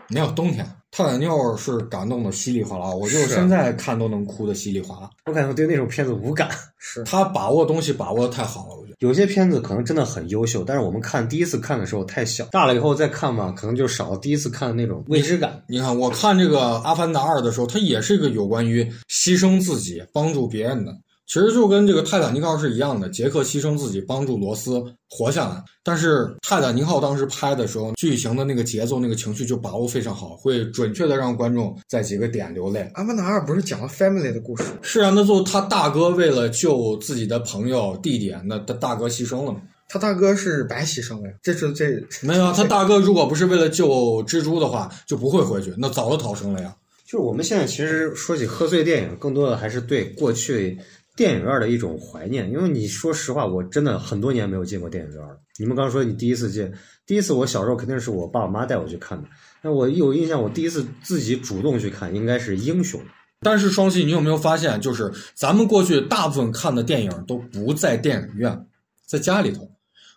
[0.09, 5.09] 没有冬天，泰坦尼克是感动的稀里哗啦，我就现在看都能哭的稀里哗啦。
[5.25, 6.49] 我感觉我对那种片子无感。
[6.77, 8.95] 是他把握东西把握的太好了，我觉得。
[8.99, 15.59] 有些片子可能真的很优秀，但是我们看第一次看的时候太小，大了以后再看吧，可能就少了第一次看的那种未知感。
[15.67, 20.95] 你看，我看这个《阿凡达二》的时候，它也是一个有关于牺牲自己、帮助别人的。
[21.27, 25.63] 其实就跟这个泰坦尼克号是一样的，杰克牺牲自己帮助罗斯活下来。
[25.83, 32.89] 但是泰坦尼克号当时拍的时候，剧情的那个节奏、那个情绪就把握非常好，会准确的让观众在几个点流泪。
[32.93, 34.65] 阿凡达二不是讲了 family 的故事？
[34.81, 39.61] 是啊，那最后他大哥为了救自己的朋友弟弟，那他大哥牺牲了嘛？
[39.87, 41.85] 他大哥是白牺牲了呀，这是这
[42.21, 46.75] 没有啊，他大哥如果不是为了救蜘蛛的话，就不会回去，那早就逃生了呀。
[47.05, 50.75] 就是我们现在其实说起贺岁电影，更多的还是对过去
[51.15, 52.49] 电影院的一种怀念。
[52.51, 55.37] 因为你说实话，我真的很多年没有进过电影院了。
[55.57, 56.71] 你们刚说你第一次进，
[57.05, 59.27] 第一次我小时候肯定是我爸我妈带我去看的。
[59.61, 62.99] 那我有印象，我第一次自己主动去看，应该是《英雄》。
[63.41, 68.65] 但是双喜，你有没有发现，就是咱们过去大部分看的电影都不在电影院，
[69.05, 69.69] 在家里头，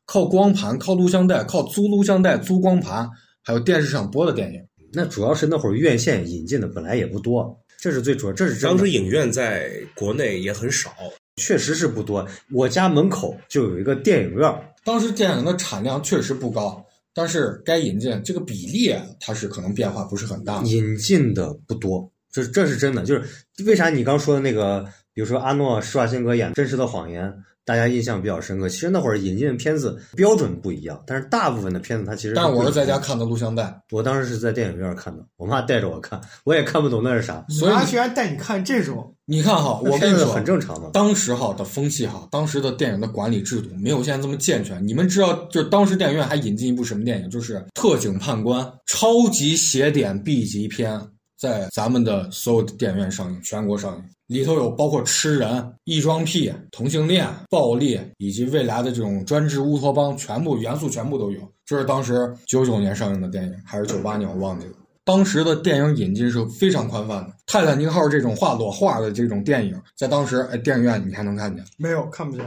[0.07, 3.09] 靠光盘、靠录像带、靠租录像带、租光盘，
[3.43, 4.61] 还有电视上播的电影。
[4.93, 10.91] 那主要是那会儿院线引进的本来也不多，这是最主要，这是真的当时影院在国内也很少，
[11.37, 12.27] 确实是不多。
[12.53, 14.53] 我家门口就有一个电影院，
[14.85, 20.61] 当时电影的产量确实不高，但是该引进这个比例，它是可能变化不是很大。
[20.65, 23.05] 引进的不多，这这是真的。
[23.05, 23.23] 就是
[23.65, 27.25] 为啥你刚说的那个，比如说阿诺施瓦辛格演《真实的谎言》，
[27.69, 28.67] 大家印象比较深刻。
[28.67, 37.45] 其实那会儿引进的片子标准不一样，但是大部分的片子它其实但我是在家看的录像带，我当时是在电影院看的，我妈带着我看， 我也看不懂那是啥。
[37.51, 40.89] 所以你妈居然带你看这种，你看哈，我跟你说，很正常的。
[40.93, 44.83] 当时哈的风气哈，当时的电影的管理制度没有现在这么健全。
[44.89, 47.29] 你们知道，就是当时电影院还引进一部什么电影？
[47.29, 50.99] 就是《特警判官》，超级邪典 B 级片，
[51.39, 54.03] 在咱们的所有的电影院上映，全国上映。
[54.29, 61.41] 里头有包括吃人、异装癖、同性恋、暴力，以及未来的这种专制乌托邦，全部元素全部都有。
[61.65, 64.73] 这是当时九九年上映的电影，还是九八年我忘记了。
[65.05, 71.65] 当时的电影引进是非常宽泛的，《泰坦尼克号》这种画裸画的这种电影，在当时哎电影院你还能看见。
[71.79, 72.45] 没有看不见。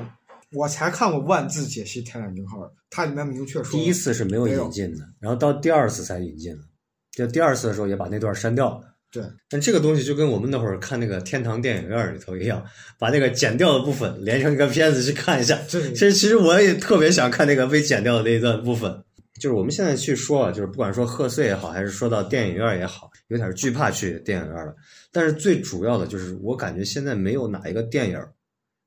[0.53, 2.57] 我才看过万字解析《泰坦尼克号》，
[2.91, 6.63] 它里面明确说，第一次是没有引进的，然后到第二次才引进的。
[7.11, 8.90] 就第二次的时候也把那段删掉了。
[9.11, 12.65] 对，但这个东西就跟我们那会儿看那个天堂电影院里头一样，
[12.97, 15.59] 把那个剪掉的部分连成一个片子去看一下。
[15.67, 19.03] 这其实其实我也特别想看那个被剪掉的那一段部分。
[19.39, 24.73] 就是我们现在去说啊，就是不管说贺岁也好，还是说到电影院也好，有点惧怕去电影院了。
[25.11, 28.19] 但是最主要的就是，我感觉现在没有哪一个电影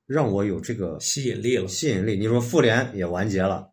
[0.07, 1.67] 让我有这个吸引力了。
[1.67, 2.17] 吸引力。
[2.17, 3.67] 你说复联也完结了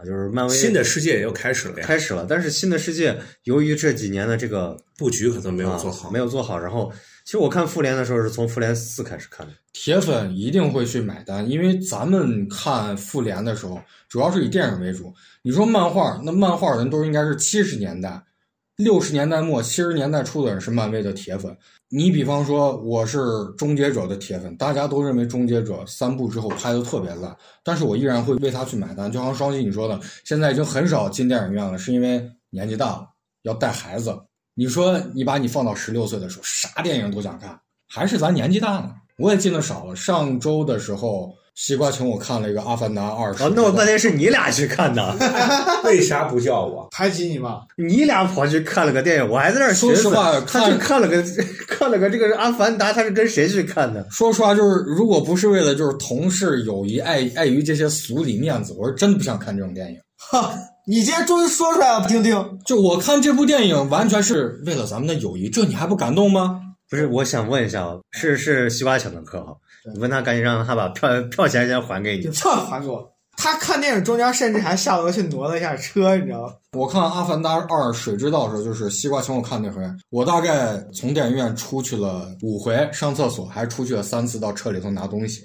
[0.00, 6.58] 啊，就是漫威新的世界也又开始了呀，开始了，但是新的世界由于这几年的这个布局可能没有啊做好，没有做好。
[6.58, 6.90] 然后，
[7.24, 15.12] 其实我看复联的时候是从复联四开始看的，铁粉一定会去买单，因为咱们看复联的时候，主要是以电影为主。
[15.42, 18.22] 你说漫画，那漫画人都应该是七十年代、
[18.80, 21.54] 六十年代末、七十年代初的人是漫威的铁粉。
[21.90, 23.18] 你比方说，我是
[23.58, 29.10] 终结者的铁粉，大家都认为终结者三部之后拍的特别烂，但是我依然会为他去买单。
[29.12, 33.06] 就像双喜你说的，现在已经很少进电影院了，是因为年纪大了，
[33.42, 34.16] 要带孩子。
[34.54, 38.94] 你说你把你放到十六岁的时候，啥电影都想看，还是咱年纪大了？
[39.18, 39.94] 我也进的少了。
[39.94, 45.14] 上周的时候，西瓜请我看了一个《阿凡达二》，哦，那我半天是你俩去看的，
[45.84, 46.88] 为啥不叫我？
[46.90, 47.64] 排挤你吗？
[47.76, 51.22] 你俩跑去看了个电影，我还在那儿说实话他去看了个
[51.68, 54.06] 看了个这个《阿凡达》，他是跟谁去看的？
[54.10, 59.98] 说实话，就是如果不是为了就是同事友谊，碍碍于这些俗礼面子，我是真不想看这种电影。
[60.16, 60.54] 哈
[60.86, 62.58] 你今天终于说出来了，丁丁。
[62.64, 66.62] 就我看这部电影完全是为了咱们的友谊，这你还不感动吗？
[66.88, 69.54] 不是，我想问一下啊，是是西瓜请的客哈，
[69.94, 72.30] 你问他赶紧让他把票票钱先还给你你。
[72.30, 73.10] 票还给我。
[73.36, 76.54] 他看电影中间甚至还下楼去挪了一下车，你知道吗？
[76.72, 85.42] 我看《阿凡达二：水之道》的时候，就是西瓜请我看那回，我大概从电影院出去了五回，上厕所还出去了三次，到车里头拿东西。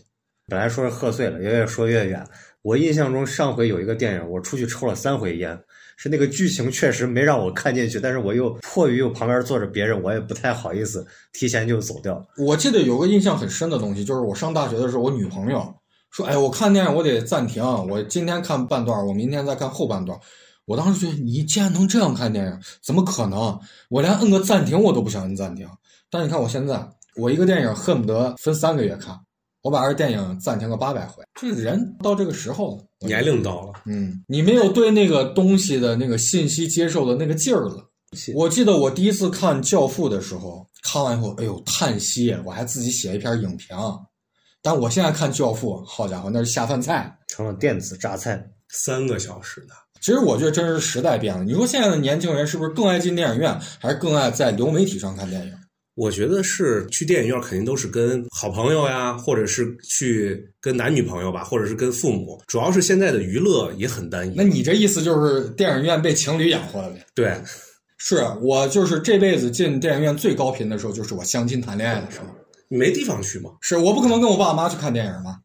[0.47, 2.21] 本来说是贺岁了，越说越远。
[2.63, 5.57] 我印象中上回有一个电影，我出去抽了三回烟，
[5.97, 12.25] 是那个剧情确实没让我看进去，但是我又迫于有旁边坐着别人，我也不太好意思提前就走掉。
[12.37, 15.73] 我记得有个印象很深的东西，就是我上大学的时候，我女朋友
[16.11, 20.19] 说：“哎，我看电影我得暂停，我今天看半段，我明天再看后半段。”
[20.65, 23.59] 我当时觉得你竟然能这样看电影，怎么可能？
[23.87, 25.67] 我连摁个暂停我都不想摁暂停。
[26.09, 26.83] 但你看我现在，
[27.15, 29.15] 我一个电影恨不得分三个月看，
[29.65, 31.23] 我把这电影暂停个八百回。
[31.33, 37.83] 这人到这个时候了，年龄到了，嗯，你没有对那个东西的那个信息接受的那个劲儿了。
[38.35, 43.75] 我记得我第一次看《教父》的时候，看完以后，哎呦叹息，我还自己写一篇影评。
[44.61, 47.17] 但我现在看《教父》，好家伙，那是下饭菜。
[47.27, 48.47] 成了电子榨菜。
[48.69, 49.73] 三个小时的。
[49.99, 51.43] 其实我觉得真是时代变了。
[51.43, 55.53] 你说现在的年轻人是不是更爱进电影院，还是更爱在流媒体上看电影？
[55.95, 62.41] 我觉得是去电影院肯定都是跟好朋友呀，或者是去跟男女朋友吧，或者是跟父母。
[62.47, 64.33] 主要是现在的娱乐也很单一。
[64.35, 67.05] 那你这意思就是电影院被情侣养活了呗？
[67.15, 67.41] 对，
[67.97, 72.25] 是我就是这辈子进电影院最高频的时候，就是我相亲谈恋爱的时候。
[72.67, 73.51] 你没地方去吗？
[73.61, 75.39] 是我不可能跟我爸妈去看电影吗？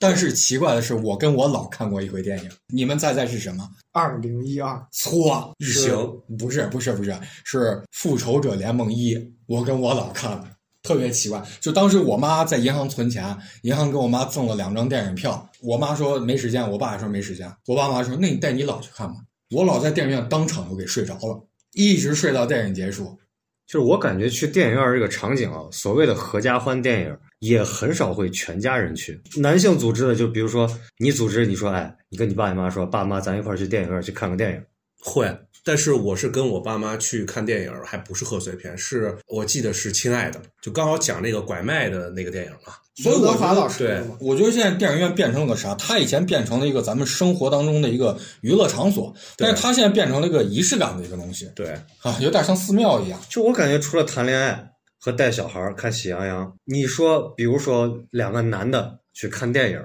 [0.00, 2.50] 但是奇怪的是，我跟我姥看过一回电影。
[2.66, 3.66] 你们猜猜是什么？
[3.92, 5.96] 二零一二，错，异是形
[6.36, 7.58] 不是不是不是是
[7.92, 9.14] 《复仇者联盟一》，
[9.46, 10.48] 我跟我姥看的，
[10.82, 11.42] 特别奇怪。
[11.60, 19.14] 就当时我妈在银行存钱，银行给我妈赠了两张电影票，我妈说没时间，我爸也说没时间，我爸妈说那你带你姥去看吧。
[19.50, 23.18] 我姥在电影院当场就给睡着了，一直睡到电影结束。
[23.66, 29.18] 就是我感觉去电影院这个场景啊，所谓的合家欢电影也很少会全家人去。
[29.38, 34.62] 男性组织的，就比如说你组织，你说哎，你跟你爸你妈说，爸妈咱一块儿去电影院去看个电影。
[35.04, 35.30] 会，
[35.62, 42.72] 但是我是跟我爸妈去看电影，还不是贺岁片，是我记得是《亲爱的》，就刚好讲那个拐卖的那个电影嘛。
[43.02, 45.74] 所以我觉得刘德华老师对我觉得现在电影院变成了个啥？
[45.74, 53.20] 它以前变成了一个咱们生活当中的一个娱乐场所，但是它现在变成了一个仪式感的一个东西对，啊，有点像寺庙一样。
[53.28, 59.80] 就我感觉，除了谈恋爱和带小孩看《喜羊羊》，你说，比如说两个男的去看电影，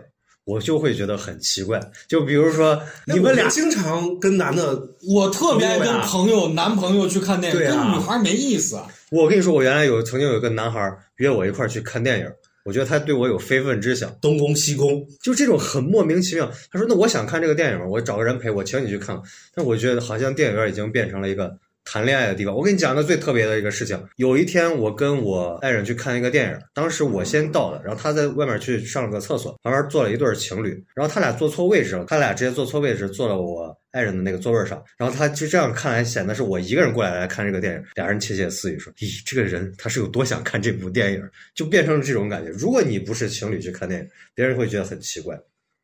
[0.45, 1.79] 我就会觉得很奇怪。
[2.07, 8.79] 就比如说你们俩经常跟男的，我特别爱跟朋友男朋友去看电影，对啊跟女孩没意思。
[9.11, 12.27] 我跟你说，我原来有曾经有一个男孩儿约我一块儿去看电影，
[12.63, 16.51] 我觉得他对我有非分之想，东宫西宫，就这种很莫名其妙。
[16.71, 19.19] 他说：“那我想看这个电影，我找个人陪我，请你去看。”
[19.55, 21.57] 但我觉得好像电影院已经变成了一个
[21.91, 22.55] 谈恋爱的地方。
[22.55, 42.51] 我跟你讲个最特别的一个事情，有一天我跟我爱人去看一个电影，当时我先到的，然后他在外面去上了个厕所，旁边坐了一对情侣，然后他俩坐错位置了，他俩直接坐错位置，坐了我爱人的那个座位上，然后他就这样看来显得是我一个人过来来看这个电影，俩人窃窃私语说：“咦，这个人他是有多想看这部电影？”就变成了这种感觉。
[42.51, 45.35] 如果你不是情侣去看电影，别人会觉得很奇怪，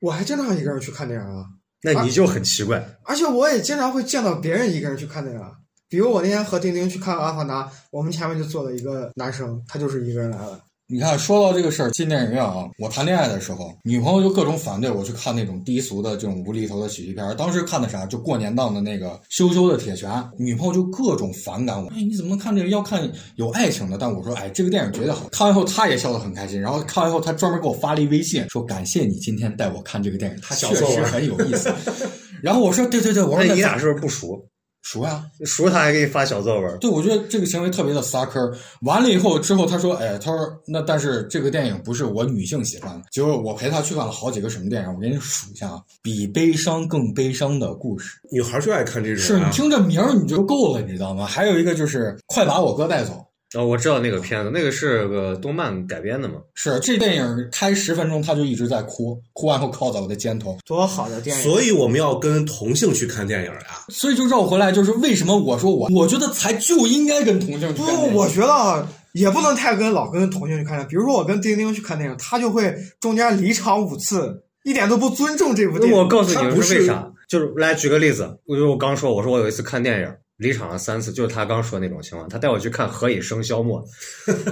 [0.02, 1.46] 我还经常一个人去看电影啊，
[1.82, 2.86] 那你就很奇怪。
[3.06, 5.54] 而且我也经常会见到别人一个人去看电影啊。
[5.90, 10.60] 比如我那天和丁丁去看《阿凡达》，我们前面就坐了一个男生，他就是一个人来了。
[10.88, 17.34] 你看，说到这个事儿，进电影院啊，我谈恋爱的时候，女朋友就各种反对我去看那种低俗的这种无厘头的喜剧片儿。
[17.34, 18.06] 当时看的啥？
[18.06, 21.90] 就过年档的那个《羞羞的铁拳》，女朋友就各种反感我。
[21.90, 22.70] 哎，你怎么能看这个？
[22.70, 23.98] 要看有爱情的。
[23.98, 25.28] 但我说，哎，这个电影绝对好。
[25.30, 26.62] 看完后，她也笑得很开心。
[26.62, 31.74] 然后看完后，她专门给我发了一微信，说感谢你今天带我看这个电影，它确实小作文很有意思。
[32.44, 34.40] 然后我说，对对对，我说你俩是不是不熟？
[34.86, 38.56] 熟呀、熟他还给你发小作文，对，我觉得这个行为特别的撒坑儿。
[38.82, 48.20] 完了以后之后，他说：“哎，他说那但是这个电影不是我女性喜欢的。”结果我陪他去看了好几个什么电影，我给你数一下啊，比悲伤更悲伤的故事。
[48.32, 49.26] 女孩就爱看这种、啊。
[49.26, 51.26] 是你听这名儿你就够了，你知道吗？
[51.26, 53.14] 还有一个就是《快把我哥带走》。
[53.56, 56.36] 哦，我知道那个片子，那个是个动漫改编的嘛。
[56.54, 61.44] 是这电影开十分钟，他就一直在哭，哭完后靠在我的肩头，多好的电影！
[61.44, 70.88] 所以我们要跟同性去看电影呀、所以就绕回来，就是为什么我说我，我觉得才就应该跟同性去不看电，影我觉得啊也不能太跟老跟同性去看电影。
[70.90, 75.96] 比如说我跟丁丁去看电影，他就会中间离场五次，一点都不尊重这部电影。
[75.96, 77.10] 那我告诉你们是是为啥？
[77.30, 80.14] 就是来举个例子，我就我刚说，我说我有一次看电影。
[80.38, 82.28] 离场了三次，就是他刚说的那种情况。
[82.28, 83.82] 他带我去看《何以笙箫默》，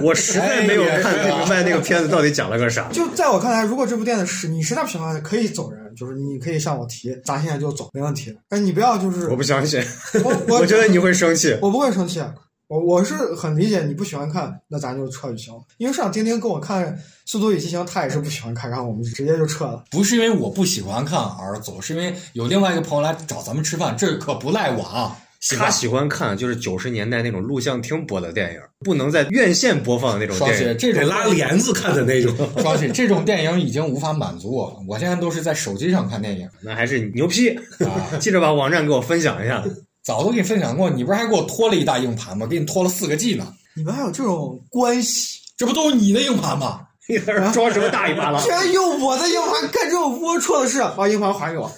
[0.02, 2.88] 我实在没有看明白那个片子到底讲了个啥。
[2.90, 5.84] 就在我看来，如果这部电影是你实在不喜欢，可以走人。
[5.94, 8.36] 就是你可以向我提，咱现在就走，没问题。
[8.48, 9.80] 哎，你不要就是我不相信，
[10.24, 11.56] 我 我我觉得你会生气。
[11.62, 12.20] 我不会生气，
[12.66, 15.60] 我我是很理解你不喜欢看，那咱就撤就行了。
[15.76, 16.84] 因为上次丁丁跟我看
[17.26, 19.84] 《速度与激情》，他也是不喜欢看，然后我们就直接就撤了。
[19.92, 25.16] 不是因为我不喜欢看而走，是因为有另外一个朋友来找咱们吃饭，这可不赖我啊。
[25.56, 30.78] 他喜欢看就是九十年代那种录像厅播的电影，不能在院线播放的那种双喜电影。
[30.78, 32.34] 这种得拉帘子看的那种。
[32.62, 38.16] 双喜这种电影已经无法满足我了，我现在都是在手机上看电影那还是你牛批，啊。
[38.18, 39.62] 记着把网站给我分享一下。
[40.02, 42.46] 早都给你分享过，你不是还给我拖了一大硬盘吗？
[42.46, 45.40] 给你拖了四个 G 呢，你们还有这种关系？
[45.56, 46.80] 这不都是你的硬盘吗？
[47.08, 48.48] 你在这装什么大尾巴了居？
[48.48, 51.70] 然用我的硬盘干这种龌龊的事，把硬盘还给我。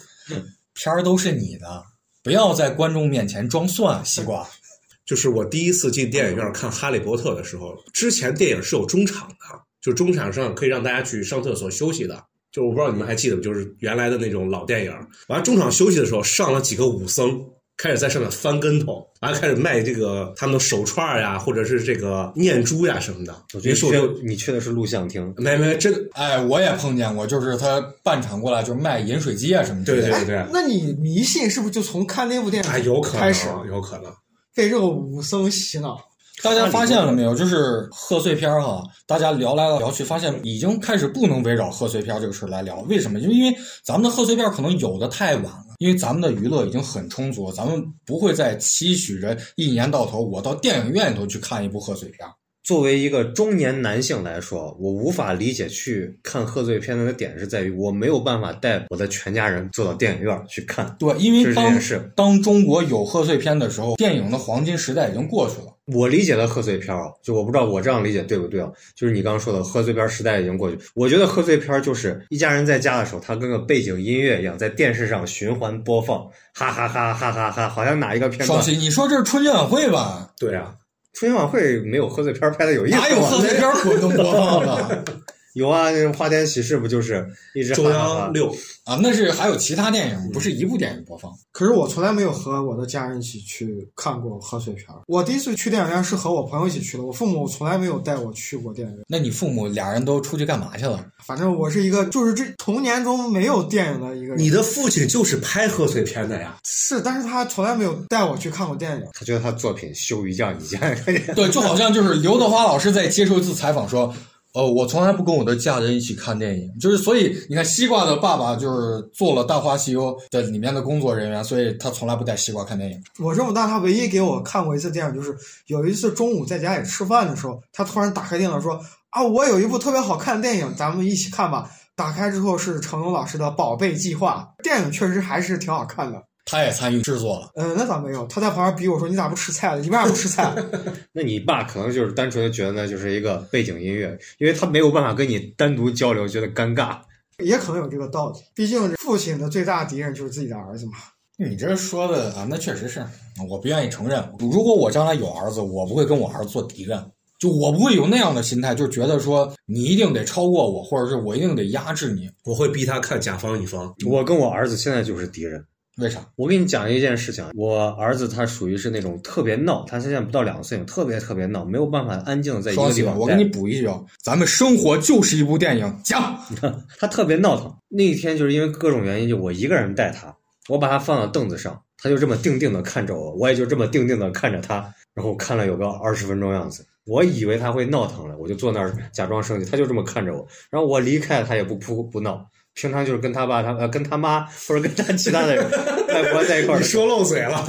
[0.74, 1.82] 片儿都是你的，
[2.26, 4.44] 不要在观众面前装蒜，西瓜。
[5.06, 9.36] 就是我第一次进电影院看《哈利波特》的时候，之前电影是有中场的，
[9.80, 12.20] 就中场上可以让大家去上厕所休息的。
[12.50, 13.42] 就我不知道你们还记得不？
[13.42, 14.90] 就是原来的那种老电影，
[15.28, 17.40] 完了中场休息的时候，上了几个武僧，
[17.76, 23.34] 开始在上面翻跟头，然后开始卖这个他们的手串呀，或者是这个念珠呀什么的。
[23.52, 29.92] 我觉得于是我就你去的是录像厅，没没真哎，我也碰见过，就是他半场过来就是卖饮水机啊什么的。
[29.92, 34.12] 对对对，那你迷信是不是就从看那部电影哎，有可能开始有可能。
[34.54, 35.98] 被这个武僧洗脑？
[36.42, 37.34] 大家发现了没有？
[37.34, 42.80] 就是贺岁片儿哈，大家聊来聊去，发现已经开始不能围绕贺岁片这个事儿来聊。
[42.88, 43.20] 为什么？
[43.20, 52.26] 就因为咱们的贺岁片可能有的太晚了，因为咱们的娱乐已经很充足，咱们不会再期许着一年到头我到电影院里头去看一部贺岁片。
[52.66, 60.96] 作为一个中年男性来说，我无法理解去看贺岁片的点是在于我没有办法带我的全家人坐到电影院去看。
[60.98, 61.78] 对，因为当
[62.16, 65.72] 当中国有贺岁片的时候，电影的黄金时代已经过去了。
[65.94, 68.68] 我理解的贺岁片儿啊，就我不知道我这样理解对不对啊？
[68.96, 70.76] 就是你刚刚说的贺岁片儿时代已经过去。
[70.96, 76.18] 我觉得贺岁片儿就是一家人在家的时候，它跟个背景音乐一样，在电视上循环播放，
[76.52, 80.32] 哈哈哈哈哈哈，好像哪一个片段双喜，你说这是春节晚会吧？
[80.40, 80.74] 对啊，
[81.18, 83.04] 春节晚会没有贺岁片拍的有意思吗？
[83.08, 85.04] 哪有贺岁片儿可能播放的
[85.56, 88.54] 有啊，那个花田喜事不就是一直哈中央六
[88.84, 89.00] 啊？
[89.02, 91.32] 那是还有其他电影，不是一部电影播放。
[91.50, 95.00] 可是我从来没有和我的家人一起去看过贺岁片儿。
[95.06, 99.02] 我第一次去电影院是和我朋友一起去的，我父母从来没有带我去过电影院。
[99.08, 101.02] 那你父母俩人都出去干嘛去了？
[101.24, 104.38] 反正我是一个就是这童年中没有电影的一个人。
[104.38, 106.58] 你的父亲就是拍贺岁片的呀。
[106.64, 109.02] 是，但是他从来没有带我去看过电影。
[109.14, 111.02] 他觉得他作品羞于降一家人。
[111.34, 114.14] 对，就好像就是刘德华老师在接受一次采访说。
[114.56, 122.98] 呃，我从来不跟我的家人一起看电影，就是所以你看，西瓜的爸爸就是做了《大话西游》的里面的工作人员，所以他从来不带西瓜看电影。
[123.18, 125.36] 我这么大，他唯一给我看过一次电影，就是
[125.66, 128.80] 有一次中午在家里吃饭的时候，他突然打开电脑说
[129.10, 136.22] ：“啊，我有一部特别好看的电影，咱们一起看吧。”打开之后是成龙老师的《宝贝计划》，电影确实还是挺好看的。
[136.46, 137.50] 他也参与制作了。
[137.56, 138.26] 嗯，那咋没有？
[138.28, 139.80] 他在旁边逼我说：“你咋不吃菜了？
[139.82, 140.54] 你为啥不吃菜？”
[141.12, 146.98] 那你爸可能就是单纯的觉得那就是一个背景音乐，因为他没有办法跟你单独交流，觉得尴尬。
[147.44, 150.92] 也可能有这个道理，毕竟父亲的最大敌人就是自己的儿子嘛。
[151.36, 153.04] 你这说的啊，那确实是
[153.50, 154.26] 我不愿意承认。
[154.38, 156.98] 如果我将来有儿子，我不会跟我儿子做敌人，
[157.38, 162.30] 就我不会有那样的心态，就觉得说你一定得超过我，或者是我一定得压制你。
[162.44, 163.94] 我会逼他看甲方乙方。
[164.06, 165.62] 我跟我儿子现在就是敌人。
[166.02, 166.20] 为啥？
[166.36, 173.18] 我给你讲一件事情，我儿子他属于是那种特别闹，他现在不到两岁，特别特别闹，没有办法安静的在一个地方。
[173.18, 176.38] 我给你补一句啊，咱们生活就是一部电影，讲。
[177.00, 177.74] 他特别闹腾。
[177.88, 180.36] 那一天就是因为各种原因，就我一个人带他，
[180.68, 186.84] 我把他放到凳子上，他就这么定定的看着我，我也就这么定定的看着他，然后看了有个二十分钟样子。
[187.06, 192.46] 我以为他会闹腾了，我就坐那儿假装生气，他就这么看着我，然后我离开他也不哭不闹。
[192.76, 195.64] 平常就是跟他爸、他呃跟他妈或者跟他其他的人
[196.12, 196.78] 外婆在一块儿。
[196.78, 197.66] 你说漏嘴了，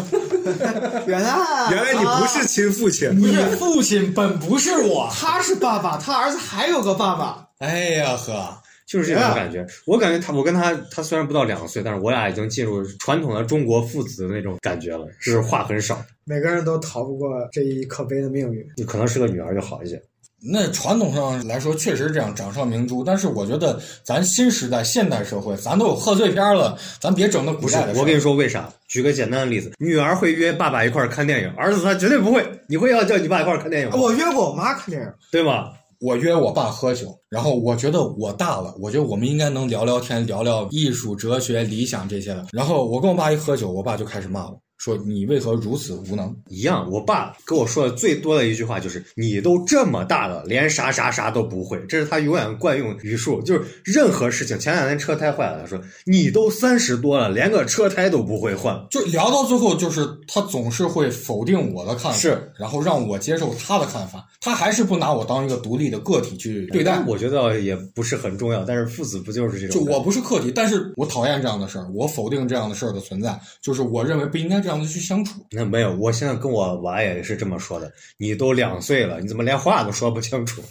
[1.07, 1.33] 原来
[1.71, 7.47] 原来你不是亲父亲，你父亲本不是我，他是爸爸，他儿子还有个爸爸。
[7.59, 9.65] 哎呀呵，就是这种感觉。
[9.85, 15.99] 我感觉他，我跟他，他虽然不到两岁，但是我俩已经进入传统的中国父子的那种感觉了，就是话很少。
[16.25, 18.61] 每个人都逃不过这一可悲的命运。
[18.75, 19.99] 你可能是个女儿就好一些。
[20.39, 23.03] 那传统上来说，确实这样掌上明珠。
[23.03, 27.99] 但是我觉得，咱新时代、现代社会，咱都有贺岁片了，咱别整那古代的。
[27.99, 28.69] 我跟你说为啥？
[28.87, 32.45] 举个简单的例子，女儿会约爸爸一块儿看电影，儿子他绝对不会。
[32.67, 33.95] 你会要叫你爸一块儿看电影吗？
[33.97, 35.69] 我约过我妈看电影，对吗？
[35.99, 42.45] 我约我爸喝酒，然后我觉得我大了，我觉得我们应该能聊聊天，聊聊艺术、哲学、理想这些的。
[42.51, 44.61] 然后我跟我爸一喝酒，我爸就开始骂我。
[44.77, 46.35] 说你为何如此无能？
[46.49, 54.57] 一样，我爸跟我说的最多的一句话就是：“你都这么大了，连啥啥啥都不会。”这是他永远惯用语数，就是任何事情。
[54.59, 58.79] 前两天车胎坏了，他说：“你都三十多了，连个车胎都不会换。
[58.89, 67.01] 就聊到最后，就是他总是会否定我的看法，是，然后让我接受他的看法，他还是不拿我当一个独立的个体去对待。
[67.07, 69.83] 我觉得也不是很重要，但是父子不就是这种？
[69.83, 75.39] 就我不是客体，但是我讨厌这样的事儿，我否定这样的事儿的存在，就是我认为不应该这样子去相处。
[75.51, 77.89] 那没有，我现在跟我娃也是这么说的。
[78.17, 80.61] 你都两岁了，你怎么连话都说不清楚？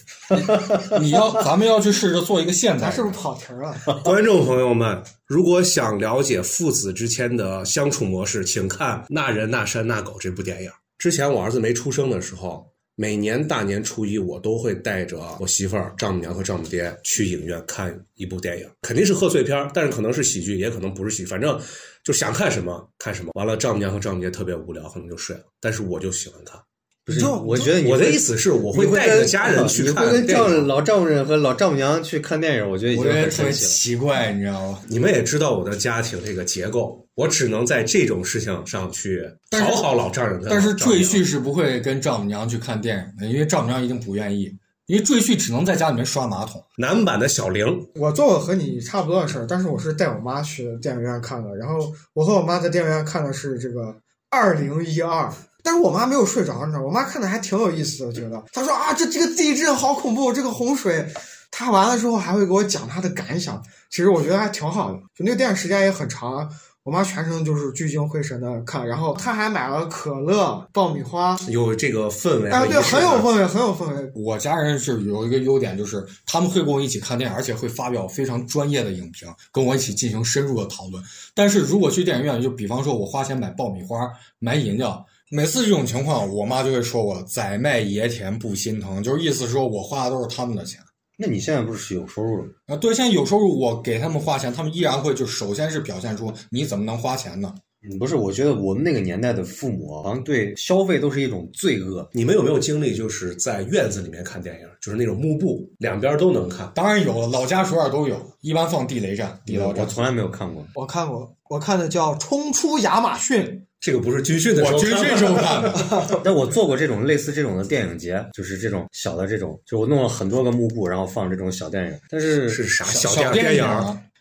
[1.00, 3.74] 你要，咱们要去试着做一个现在，是不是跑题了？
[4.04, 10.70] 观众朋友们，如果想了解父子之间的相处模式，请看《那人那山那狗》这部电影。
[10.98, 12.66] 之前我儿子没出生的时候。
[12.98, 21.60] 每年大年初一，我都会带着我媳妇儿、丈母娘和丈母爹去影院看一部电影，肯定是贺岁片，但是可能是喜剧，也可能不是喜剧，反正
[22.06, 23.32] 就想看什么看什么。
[23.34, 26.56] 完了，丈母娘和丈母爹特别无聊，可能就睡了，但是我就喜欢看。
[27.04, 30.06] 不是，我觉得我的意思是，我会带着家人去看。
[30.06, 33.68] 你会跟丈老丈人和老丈母娘去看电影，我觉得已经很神奇了。
[33.70, 34.80] 奇怪，你知道吗？
[34.88, 40.40] 你们也知道我的家庭这个结构，我只能在这种事情上去讨好老丈人。
[40.48, 44.52] 但是赘婿是不会跟丈母娘去看电影的，因为丈母娘一定不愿意。
[44.86, 46.62] 因为赘婿只能在家里面刷马桶。
[46.76, 51.56] 男版的小玲，我做过和你差不多的事儿，但是我是带我妈去电影院看的。
[51.56, 53.82] 然后我和我妈在电影院看的是这个
[54.30, 55.24] 《二零一二》。
[55.64, 61.04] 但是我妈没有睡着，你知道，我妈看的还挺有意思的，觉得她说啊，这这个地震好恐怖，这个洪水，
[61.50, 63.60] 她完了之后还会给我讲她的感想。
[63.90, 66.48] 其实我觉得还挺好的，就那个电影时间也很长，
[66.86, 74.12] 我妈全程就是聚精会神的看，然后她还买了可乐、爆米花，有这个氛围啊，对，很有氛围，很有氛围。
[74.14, 81.02] 我家人是有一个优点，就是他们会跟我一起看电影，而且会发表非常专业的影评，跟我一起进行深入的讨论。
[81.34, 84.08] 但是如果去电影院，就比方说我花钱买爆米花、
[84.38, 85.04] 买饮料。
[85.28, 90.80] 每次这种情况，我妈就会说我“宰卖爷田不心疼”，就是意思说我花的都是他们的钱。
[91.16, 92.44] 那你现在不是有收入了？
[92.66, 97.54] 啊，对，现在有收入，我给他们花钱，他们依然会就首先是表现出你怎么能花钱呢？
[97.90, 102.08] 嗯，不是，我觉得我们那个年代的父母好像对消费都是一种罪恶。
[102.12, 106.70] 你们有没有经历，就是在院子里面看电影，就是那种幕布，两边都能看？
[106.74, 109.84] 当然有了，老家首尔都有，一般放地雷战、地道战。
[109.84, 110.66] 我从来没有看过。
[110.74, 113.42] 我看过，我看的叫《冲出亚马逊》。
[113.78, 116.20] 这个不是军训的时候，我军训时候看的。
[116.24, 121.98] 但我做过这种类似这种的电影节，就是这种小的这种，就我弄了很多个幕布，然后放这种小电影。
[122.08, 123.64] 但是是啥小电影？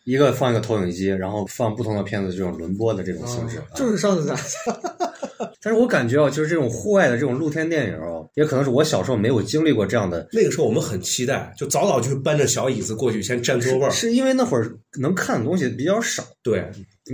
[0.06, 3.62] 一个放一个投影机，然后放不同的片子，这种轮播的这种形式。
[3.76, 4.36] 就是上次咱。
[5.62, 10.26] 但是我感觉啊，就是这种户外的这种露天电影啊，也可能是我小时候没有经历过这样的。
[10.32, 13.89] 那个时候我们很期待，就早早就搬着小椅子过去先占座位。
[13.89, 16.24] 是因为那会儿能看的东西比较少。
[16.41, 16.64] 对。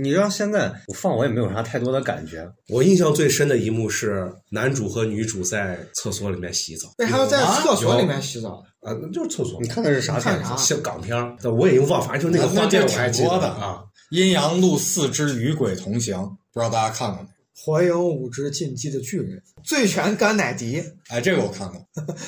[0.00, 2.48] 你知道现在我放我也没有啥太多的感觉。
[2.68, 6.88] 我印象最深的一幕是男主和女主在厕所里面洗澡。
[6.98, 8.92] 为还要在厕所里面洗澡啊？
[9.00, 9.60] 那就是厕所。
[9.60, 10.42] 你看的是啥片？
[10.56, 13.82] 像港片我也已经忘，反正就那个画面我还记得啊。
[14.10, 16.22] 阴阳路四之与鬼同行，
[16.52, 17.28] 不知道大家看过没？
[17.64, 20.82] 火影五之进击的巨人，醉拳甘乃迪。
[21.08, 21.80] 哎，这个我看过。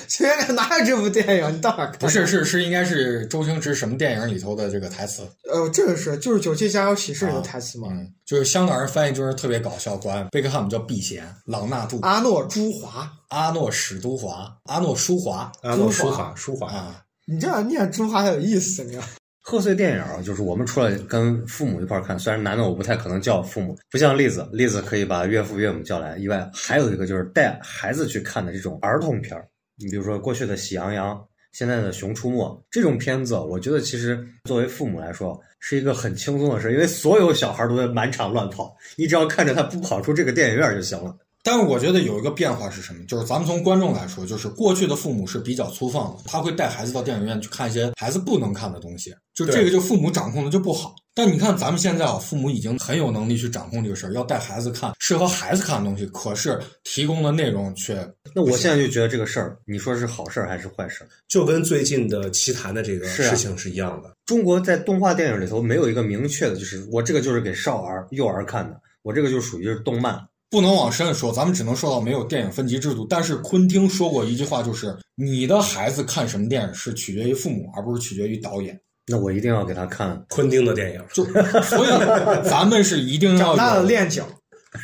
[0.07, 1.57] 醉拳哪有这部电影？
[1.57, 1.99] 你到哪看？
[1.99, 5.23] 不是，是是，应该是周星驰什么电影里头的这个台词？
[5.53, 7.89] 呃，这个是就是《九七家有喜事》的台词嘛？
[7.91, 17.03] 嗯，就是香港人翻译就是特别搞笑，管贝克汉姆叫避嫌，朗纳度，阿诺朱华，阿诺史都华，阿诺舒华，阿诺舒华，舒华啊！
[17.27, 19.03] 你这样念朱华才有意思呢。
[19.47, 29.47] 贺岁电影啊，就是我们除了跟父母一块看，虽然男的我不太可能叫父母，不像栗子，栗子可以把岳父岳母叫来以外，还有一个就是带孩子去看的这种儿童片儿。
[29.77, 31.15] 你比如说过去的《喜羊羊》，
[31.53, 32.39] 现在的《熊出没》
[32.71, 41.15] 这种片子，我觉得其实作为父母来说是一个很轻松的事，因为所有小孩都在满场乱跑，你只要看着他不跑出这个电影院就行了。
[41.45, 43.05] 但是我觉得有一个变化是什么？
[43.07, 50.97] 就是咱们从观众来说，就是过去的父母是比较粗放的，他会带孩子到电影院去看一些孩子不能看的东西，就这个就父母掌控的就不好。
[51.17, 57.95] 但你看咱们现在啊，父母已经很有能力去掌控这个事儿，要带孩子看适合孩子看的东西，可是提供的内容却……
[58.35, 61.09] 那我现在就觉得这个事儿，你说是好事儿还是坏事儿？
[61.29, 64.11] 就跟最近的奇谈的这个事情是一样的。
[64.25, 70.19] 中国在动画电影里头没有一个明确的，就是我这个就是给少儿、幼儿看的，我这个就属于是动漫。
[70.55, 73.05] 不能往深了说，咱们只能说到没有电影分级制度。
[73.11, 78.81] 但是昆汀说过一句话，就是你的孩子看什么电影是取决于父母，而不是取决于导演。
[79.09, 81.25] 那我一定要给他看昆汀的电影，就
[81.65, 84.25] 所以咱们是一定要长大了练脚，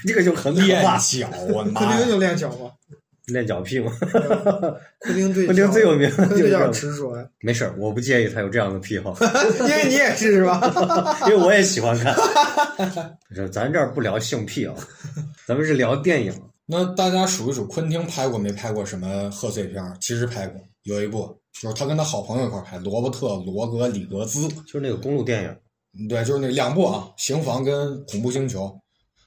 [0.08, 1.30] 这个就很练脚。
[1.50, 2.72] 我昆汀就练脚吗？
[3.32, 3.92] 练脚屁吗？
[5.00, 7.16] 昆汀最昆汀最有名，就有点执着。
[7.40, 9.16] 没事儿，我不介意他有这样的癖好，
[9.60, 11.18] 因为你也是是吧？
[11.28, 12.14] 因为我也喜欢看。
[13.52, 14.74] 咱这儿不聊性癖啊，
[15.46, 16.32] 咱们是聊电影。
[16.66, 19.96] 那大家数一数，昆汀拍过没拍过什么贺岁片儿？
[20.00, 24.46] 其实拍过，有一部就是他跟他好朋友一块儿拍，罗伯特·罗格里格兹。
[24.48, 28.66] 就是那个公路电影，对，就是那两部啊，《刑房》跟《恐怖星球》。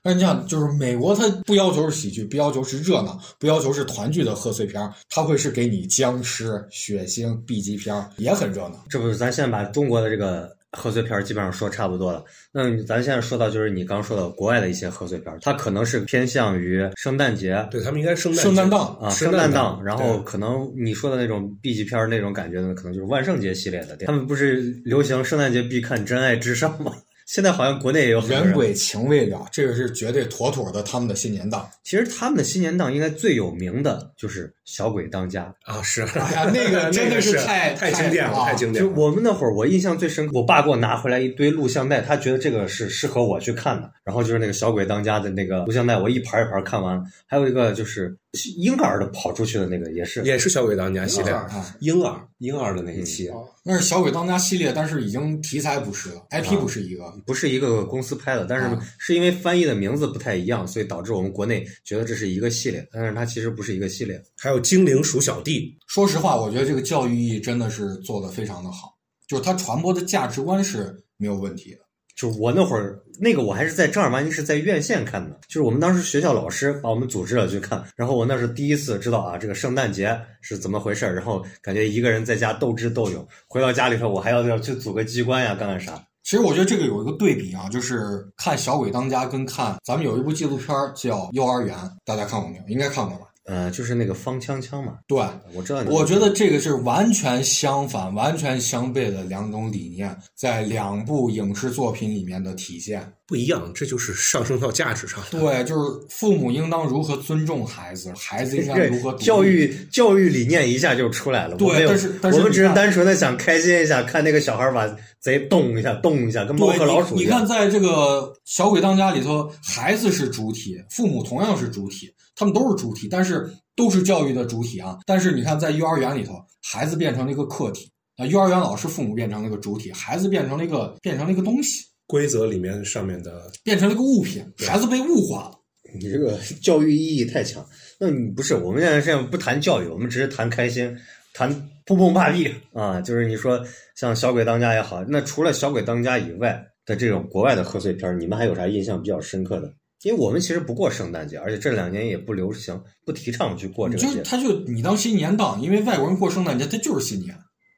[0.04, 8.84] 那你想，就是美国，它不要求是喜剧，不要求是热闹，不要求是团聚的贺岁片儿，它会是给你僵尸、血腥、B 级片儿，也很热闹。
[8.90, 12.22] 这不是咱现在把中国的这个贺岁片儿基本上说差不多了。
[12.52, 23.96] 那咱现在说到就是你刚说的国外的一些贺岁片儿，它可能是偏向于圣诞节对他们应该圣诞圣诞档啊，圣圣诞档档，然后可能你说的那种 B 级片儿那种感觉呢，可能就是万圣节系列的。
[24.06, 26.92] 他们不是流行圣诞节必看《真爱至上》吗？
[27.26, 28.54] 现在好像国内也有很多人。
[28.54, 31.70] 鬼情未了，这个是绝对妥妥的他们的新年档。
[31.84, 35.54] 其实他们的新年档应该最有名的就是《小鬼当家》。
[35.74, 38.90] 啊，是，哎呀，那个真的 是太太经典了，啊太经典了。
[38.90, 43.92] 就我们那会儿，我印象最深刻，我爸给我拿回来一堆录像带，他觉得这个是适合我去看的。
[44.04, 47.02] 然后就是那个《小鬼当家》的那个录像带，我一盘一盘看完。
[47.26, 48.16] 还有一个就是
[48.56, 50.24] 婴儿的跑出去的那个，也是。
[50.24, 53.30] 也是小鬼当家系列，啊，婴儿婴儿的那一期，
[53.64, 57.14] 那是小鬼当家系列，但是已经题材不是了，IP 不是一个。
[57.28, 58.88] 不是一个公司拍的，但是啊。
[58.98, 64.20] 是因为翻译的名字不太一样，所以导致我们国内觉得这是一个系列，但是它其实不是一个系列。
[64.38, 68.96] 还有精灵鼠小弟，说实话，我觉得这个教育意义真的是做的非常的好，
[69.28, 71.83] 就是它传播的价值观是没有问题的。
[72.16, 86.02] 就我那会儿那个我还是在正儿八经是在院线看的，就是我们当时学校老师把我们组织了去看，然后我那是第一次知道啊这个圣诞节是怎么回事儿，然后感觉一个人在家斗智斗勇，回到家里头我还要要去组个机关呀，干干啥？
[86.24, 92.64] 其实我觉得这个有一个对比啊，就是看《小鬼当家》跟看咱们有一部纪录片叫《幼儿园》，大家看过没有？
[92.70, 93.26] 应该看过吧？
[93.46, 95.18] 呃，就是那个方枪枪嘛，对，
[95.54, 95.90] 我知道你。
[95.90, 103.06] 我觉得这个是完全相反、完全相悖的两种理念，在两部影视作品里面的体现。
[103.26, 105.20] 不一样，这就是上升到价值上。
[105.32, 111.56] 对，就是父母应当如何尊重孩子，孩子应该如何教育教育理念一下就出来了。
[111.56, 114.86] 对但是但是我们只是单纯的想开心一下，看那个小孩把
[115.24, 117.22] 贼动一下，动一下，跟猫对和老鼠你。
[117.22, 117.40] 一样。
[117.42, 125.00] 你看，在这个《小鬼当家》里头，孩子是主体，父母同样是主体，他们都是主体，但是都是教育的主体啊。
[125.06, 135.56] 但是你看，在幼儿园里头，孩子变成了一个客体啊，幼儿园老师、父母变成了一个主体，孩子变成了一个变成了一个东西，规则里面上面的变成了一个物品，孩子被物化了。
[135.96, 137.66] 你这个教育意义太强。
[137.98, 138.56] 那你不是？
[138.56, 140.94] 我们现在现在不谈教育，我们只是谈开心，
[141.34, 141.50] 谈
[141.86, 143.00] 砰砰霸力啊。
[143.02, 143.60] 就是你说
[143.96, 149.74] 像《小鬼当家》也好，那除了《小鬼当家》以外的这种国外的贺岁片儿，你们还有啥印象比较深刻的？
[150.04, 154.18] 因为我们其实不过圣诞节，而且这两年也不流行、不提倡去过这个节。
[154.18, 157.34] 就他就你当新年档，因为外国人过圣诞节，他就是新年。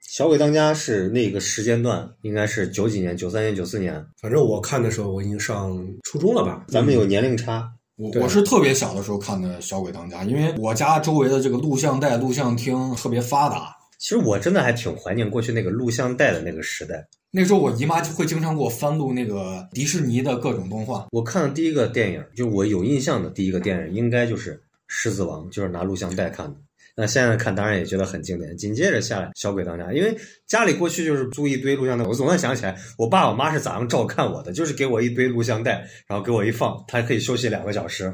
[0.09, 6.65] 小鬼当家是那个时间段，应该是九几年、九三年、九四年，反正我看的时候，我已经上初中了吧？
[6.67, 7.69] 咱们有年龄差。
[8.11, 13.73] 对我我是特别小的时候看的《小鬼当家》，因为我家周围的这个录像带、录像厅特别发达。
[14.05, 17.03] 其实我真的还挺怀念过去那个录像带的那个时代。
[17.31, 21.07] 那时候我姨妈就会经常给我翻录那个迪士尼的各种动画。
[21.09, 24.53] 我看的第一个电影，就我有印象的第一个电影，应该就是
[24.85, 26.55] 《狮子王》，就是拿录像带看的。
[26.95, 28.55] 那现在看当然也觉得很经典。
[28.55, 38.13] 紧接着下来，《小鬼当家》，因为家里过去就是租一堆录像带，我总算想起来，我爸我妈是咋样照看我的，就是给我一堆录像带，然后给我一放，他可以休息两个小时。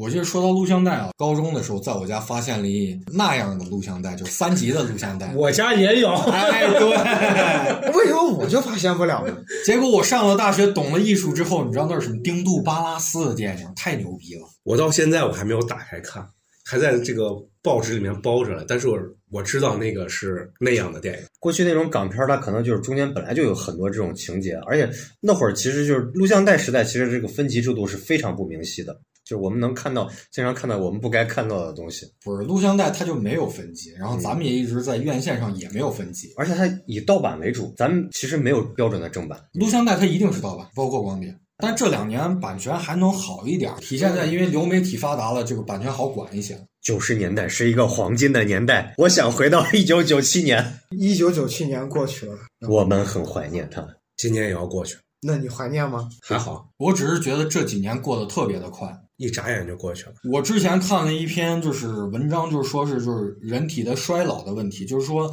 [0.00, 5.30] 我记得说到录像带啊，高中的时候在我家发现了一那样的录像带，就是三级的录像带。
[5.34, 6.88] 我家也有，哎，对。
[7.92, 9.36] 为什么我就发现不了呢？
[9.66, 12.18] 结果我上了大学，懂了艺术之后，你知道那是什么？
[12.24, 14.48] 丁杜巴拉斯的电影，太牛逼了。
[14.64, 16.26] 我到现在我还没有打开看，
[16.64, 17.32] 还在这个
[17.62, 18.64] 报纸里面包着了。
[18.66, 18.96] 但是我
[19.30, 24.88] 我知道那个是那样的电影，过去那种港片儿，它可能就是中间本来就有很多这种情节，而且
[25.20, 28.98] 那会儿其实就是录像带时代，其实这个分级制度是非常不明晰的，
[29.30, 36.32] 就我们能看到，经常看到我们不该看到的东西，不是录像带，它就没有分级，然后咱们也一直在院线上也没有分级。
[36.36, 39.40] 而且它以盗版为主，咱们其实没有标准的正版。
[39.52, 41.32] 录像带它一定是盗版，包括光碟。
[41.58, 46.58] 但这两年版权还能好一点，体现在因为流媒体发达了，这个版权好管一些。
[46.82, 52.34] 九十年代是一个黄金的年代，我想回到一九九七年，一九九七年过去了，
[52.68, 53.90] 我们很怀念他们。
[54.16, 56.08] 今年也要过去了，那你怀念吗？
[56.22, 58.88] 还好我只是觉得这几年过得特别的快。
[59.20, 60.14] 一眨眼就过去了。
[60.24, 65.30] 我之前看了一篇就是文章，就是说是就是人体的衰老的问题，就是说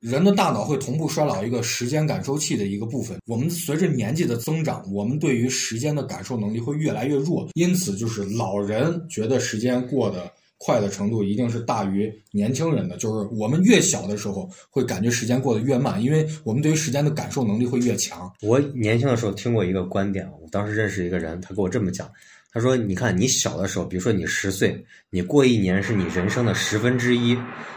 [0.00, 3.18] 人的大脑会同步衰老一个时间感受器的一个部分。
[3.26, 12.96] 我们随着年纪的增长，我们对于时间的感受能力会越来越弱，因此就是老人觉得时间过得快的程度一定是大于年轻人的。
[12.96, 18.32] 就是我们越小的时候会感觉时间过得越慢，因为我们对于时间的感受能力会越强。
[18.40, 22.10] 我年轻的时候听过一个观点，我当时认识一个人，他跟我这么讲，
[22.52, 27.36] 他说：“你看，你小的时候，比如说你十岁，你过一年是你人生的十分之一；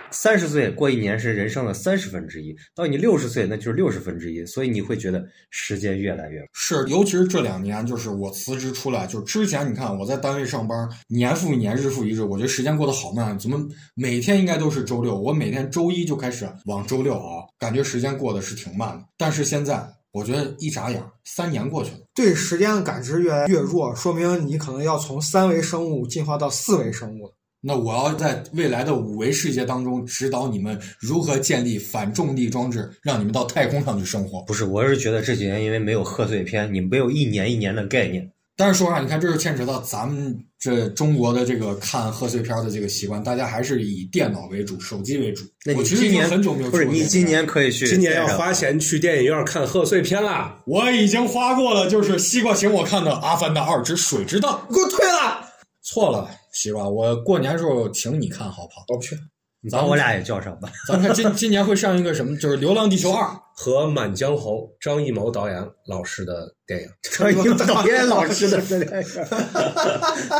[0.09, 4.43] 三十岁过一年是人生的三十分之一；到你六十岁，那就是六十分之一。
[4.47, 6.43] 所以你会觉得时间越来越。
[6.53, 13.37] 是，尤其是这两年，就是我辞职出来，就之前你看我在单位上班，年复一年，日复一日，我觉得时间过得好慢。
[13.37, 13.63] 怎么
[13.93, 15.15] 每天应该都是周六？
[15.15, 19.05] 我每天周一就开始往周六熬，感觉时间过得是挺慢的。
[19.17, 21.99] 但是现在，我觉得一眨眼，三年过去了。
[22.15, 27.33] 对时间的感知越来越弱，说明你可能要从三维生物进化到四维生物了。
[27.65, 34.41] 那我要在未来的五维世界当中指导你们如何建立反重力装置，让你们到太空上去生活。
[34.41, 38.29] 不是，我是觉得这几年因为没有贺岁片，你没有一年一年的概念。
[38.55, 45.43] 但是说实话，你看，这就牵扯到咱们这中国的这个看贺岁片的这个习惯，大家还是以电脑为主、手机为主。
[45.65, 48.53] 那你我今年很久没有不是你今年可以去，今年要花。
[48.53, 50.61] 钱去电影院看贺岁片啦！
[50.67, 55.41] 我已经花过了，就是西瓜请我看的《阿凡达二之水之道给我退了！》。
[55.81, 58.85] 错了，西瓜，我过年时候请你看好不好？
[58.89, 59.17] 我不去。
[59.63, 60.69] 你把我俩也叫上吧。
[60.87, 63.23] 咱们看今今年会上一个什么，就是《流浪地球二》。
[63.55, 68.87] 和《满江红》张艺谋导演老师的电影，张艺谋 导演老师的电影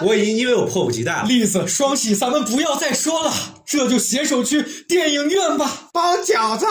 [0.03, 1.27] 我已经因为我迫不及待了。
[1.27, 3.31] 栗子双喜，咱们不要再说了，
[3.67, 5.89] 这就携手去电影院吧。
[5.93, 6.65] 包饺子，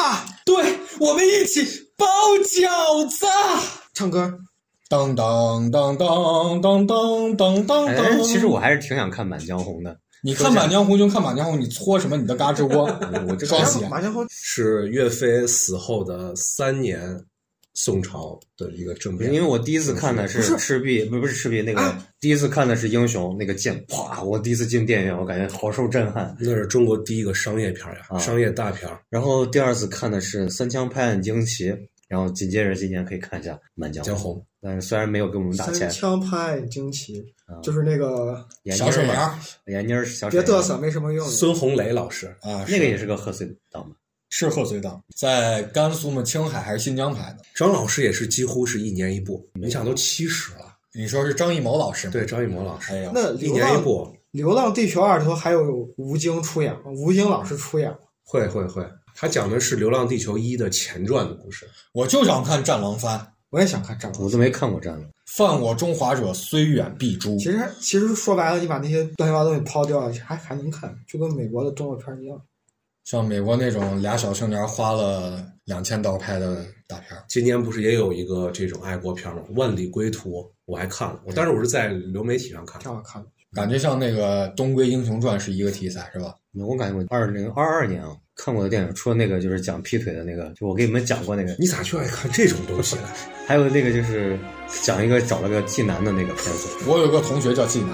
[0.45, 1.63] 对，我们一起
[1.97, 2.07] 包
[2.45, 3.25] 饺子。
[3.95, 4.35] 唱歌。
[4.89, 9.97] 当当当当当当当当哎当。，其实我还是挺想看《满江红》的。
[10.25, 12.85] 你看《满江红》就看《满江红》，你搓什么你的嘎吱窝？
[13.29, 13.85] 我这双喜。
[13.87, 17.21] 马江红是岳飞死后的三年，
[17.75, 19.35] 宋朝的一个政变。
[19.35, 24.23] 因为我第一次看的是赤壁，不不是赤壁，那个啊第一次看的是英雄，那个剑，啪！
[24.23, 26.37] 我第一次进电影院，我感觉好受震撼。
[26.39, 28.89] 那是中国第一个商业片呀，啊商业大片。
[29.11, 31.69] 然后第二次看的是《三枪拍案惊奇》，
[32.07, 38.47] 然后紧接着今年可以看一下《满江江红，但是虽然没有给我们打三钱，枪拍惊奇啊，就是那个
[38.77, 41.29] 小沈阳闫妮儿小沈别嘚瑟，没什么用。
[41.29, 43.97] 孙红雷老师，啊，那个也是个贺岁档嘛。
[44.35, 47.41] 是贺岁档，在甘肃嘛青海还是新疆拍的？
[47.55, 50.75] 张老师也是几乎是一年一部，你想都七十了。
[50.95, 52.13] 你说是张艺谋老师吗？
[52.15, 56.85] 对，张艺谋老师哎，呀，那一年一部，《流浪地球二》里头还有吴京出演吗？
[56.87, 57.99] 吴京老师出演吗？
[58.25, 58.83] 会会会。
[59.15, 61.69] 他讲的是《流浪地球一》的前传的故事。
[61.93, 63.19] 我就想看《战狼三》，
[63.53, 64.23] 我也想看战狼。
[64.23, 67.37] 我都没看过《战狼》，犯我中华者，虽远必诛。
[67.37, 72.41] 其实其实说白了，你把那些乱七八糟东西抛掉了，还还能看，就跟美国的动作片一样。
[73.05, 79.43] 像美国那种俩小青年花了两千刀拍的大片儿，今年不是也有一个这种爱国片吗？
[79.55, 82.81] 《万里归途》，我还看了，我但是我是在流媒体上看。
[82.81, 83.29] 挺好看的。
[83.53, 86.35] 感觉像那个《东归英雄传》是一个题材，是吧？
[86.55, 93.03] 我感觉我二零二二年啊看过的电影，除了那个就是讲劈腿的那个，就我给你们讲过那个，你咋就爱看这种东西呢？
[93.47, 94.37] 还有那个就是
[94.83, 97.91] 讲一个找了个济南的那个片子，我有个同学叫济南，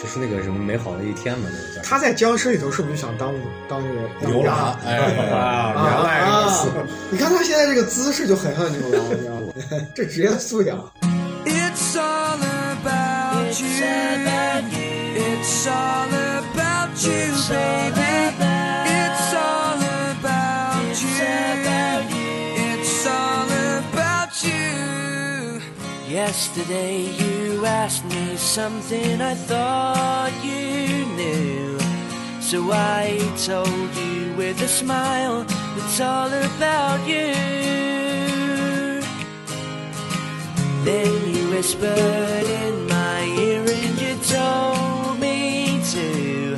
[0.00, 3.34] 就是那个什么美好的一天嘛，那个叫他在僵尸里头是不是就想当
[3.68, 6.68] 当那个牛郎，哎，啊，啊原来如啊此。！
[7.10, 9.52] 你看他现在这个姿势就很像牛郎，你知道吗？
[9.92, 10.78] 这职业素养。
[11.44, 13.66] It's all about you.
[15.16, 17.79] It's all about you, baby.
[26.30, 31.76] Yesterday you asked me something I thought you knew.
[32.40, 35.44] So I told you with a smile,
[35.76, 37.34] it's all about you.
[40.84, 46.56] Then you whispered in my ear and you told me to.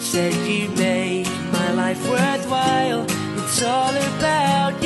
[0.00, 3.04] Said you make my life worthwhile.
[3.36, 4.81] It's all about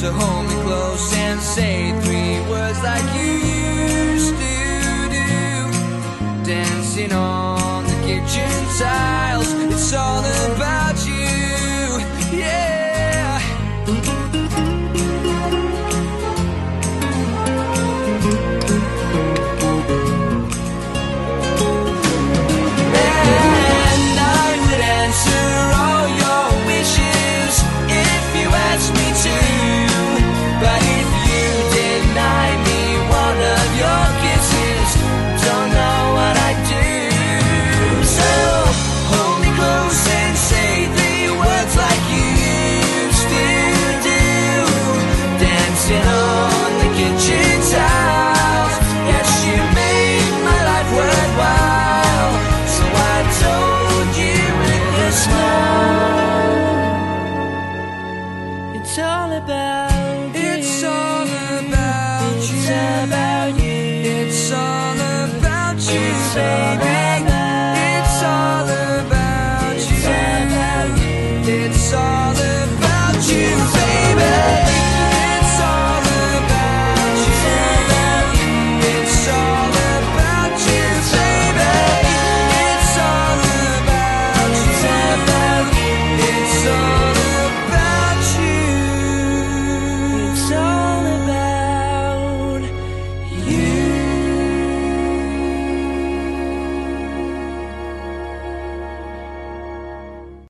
[0.00, 6.42] So hold me close and say three words like you used to do.
[6.42, 7.29] Dancing on.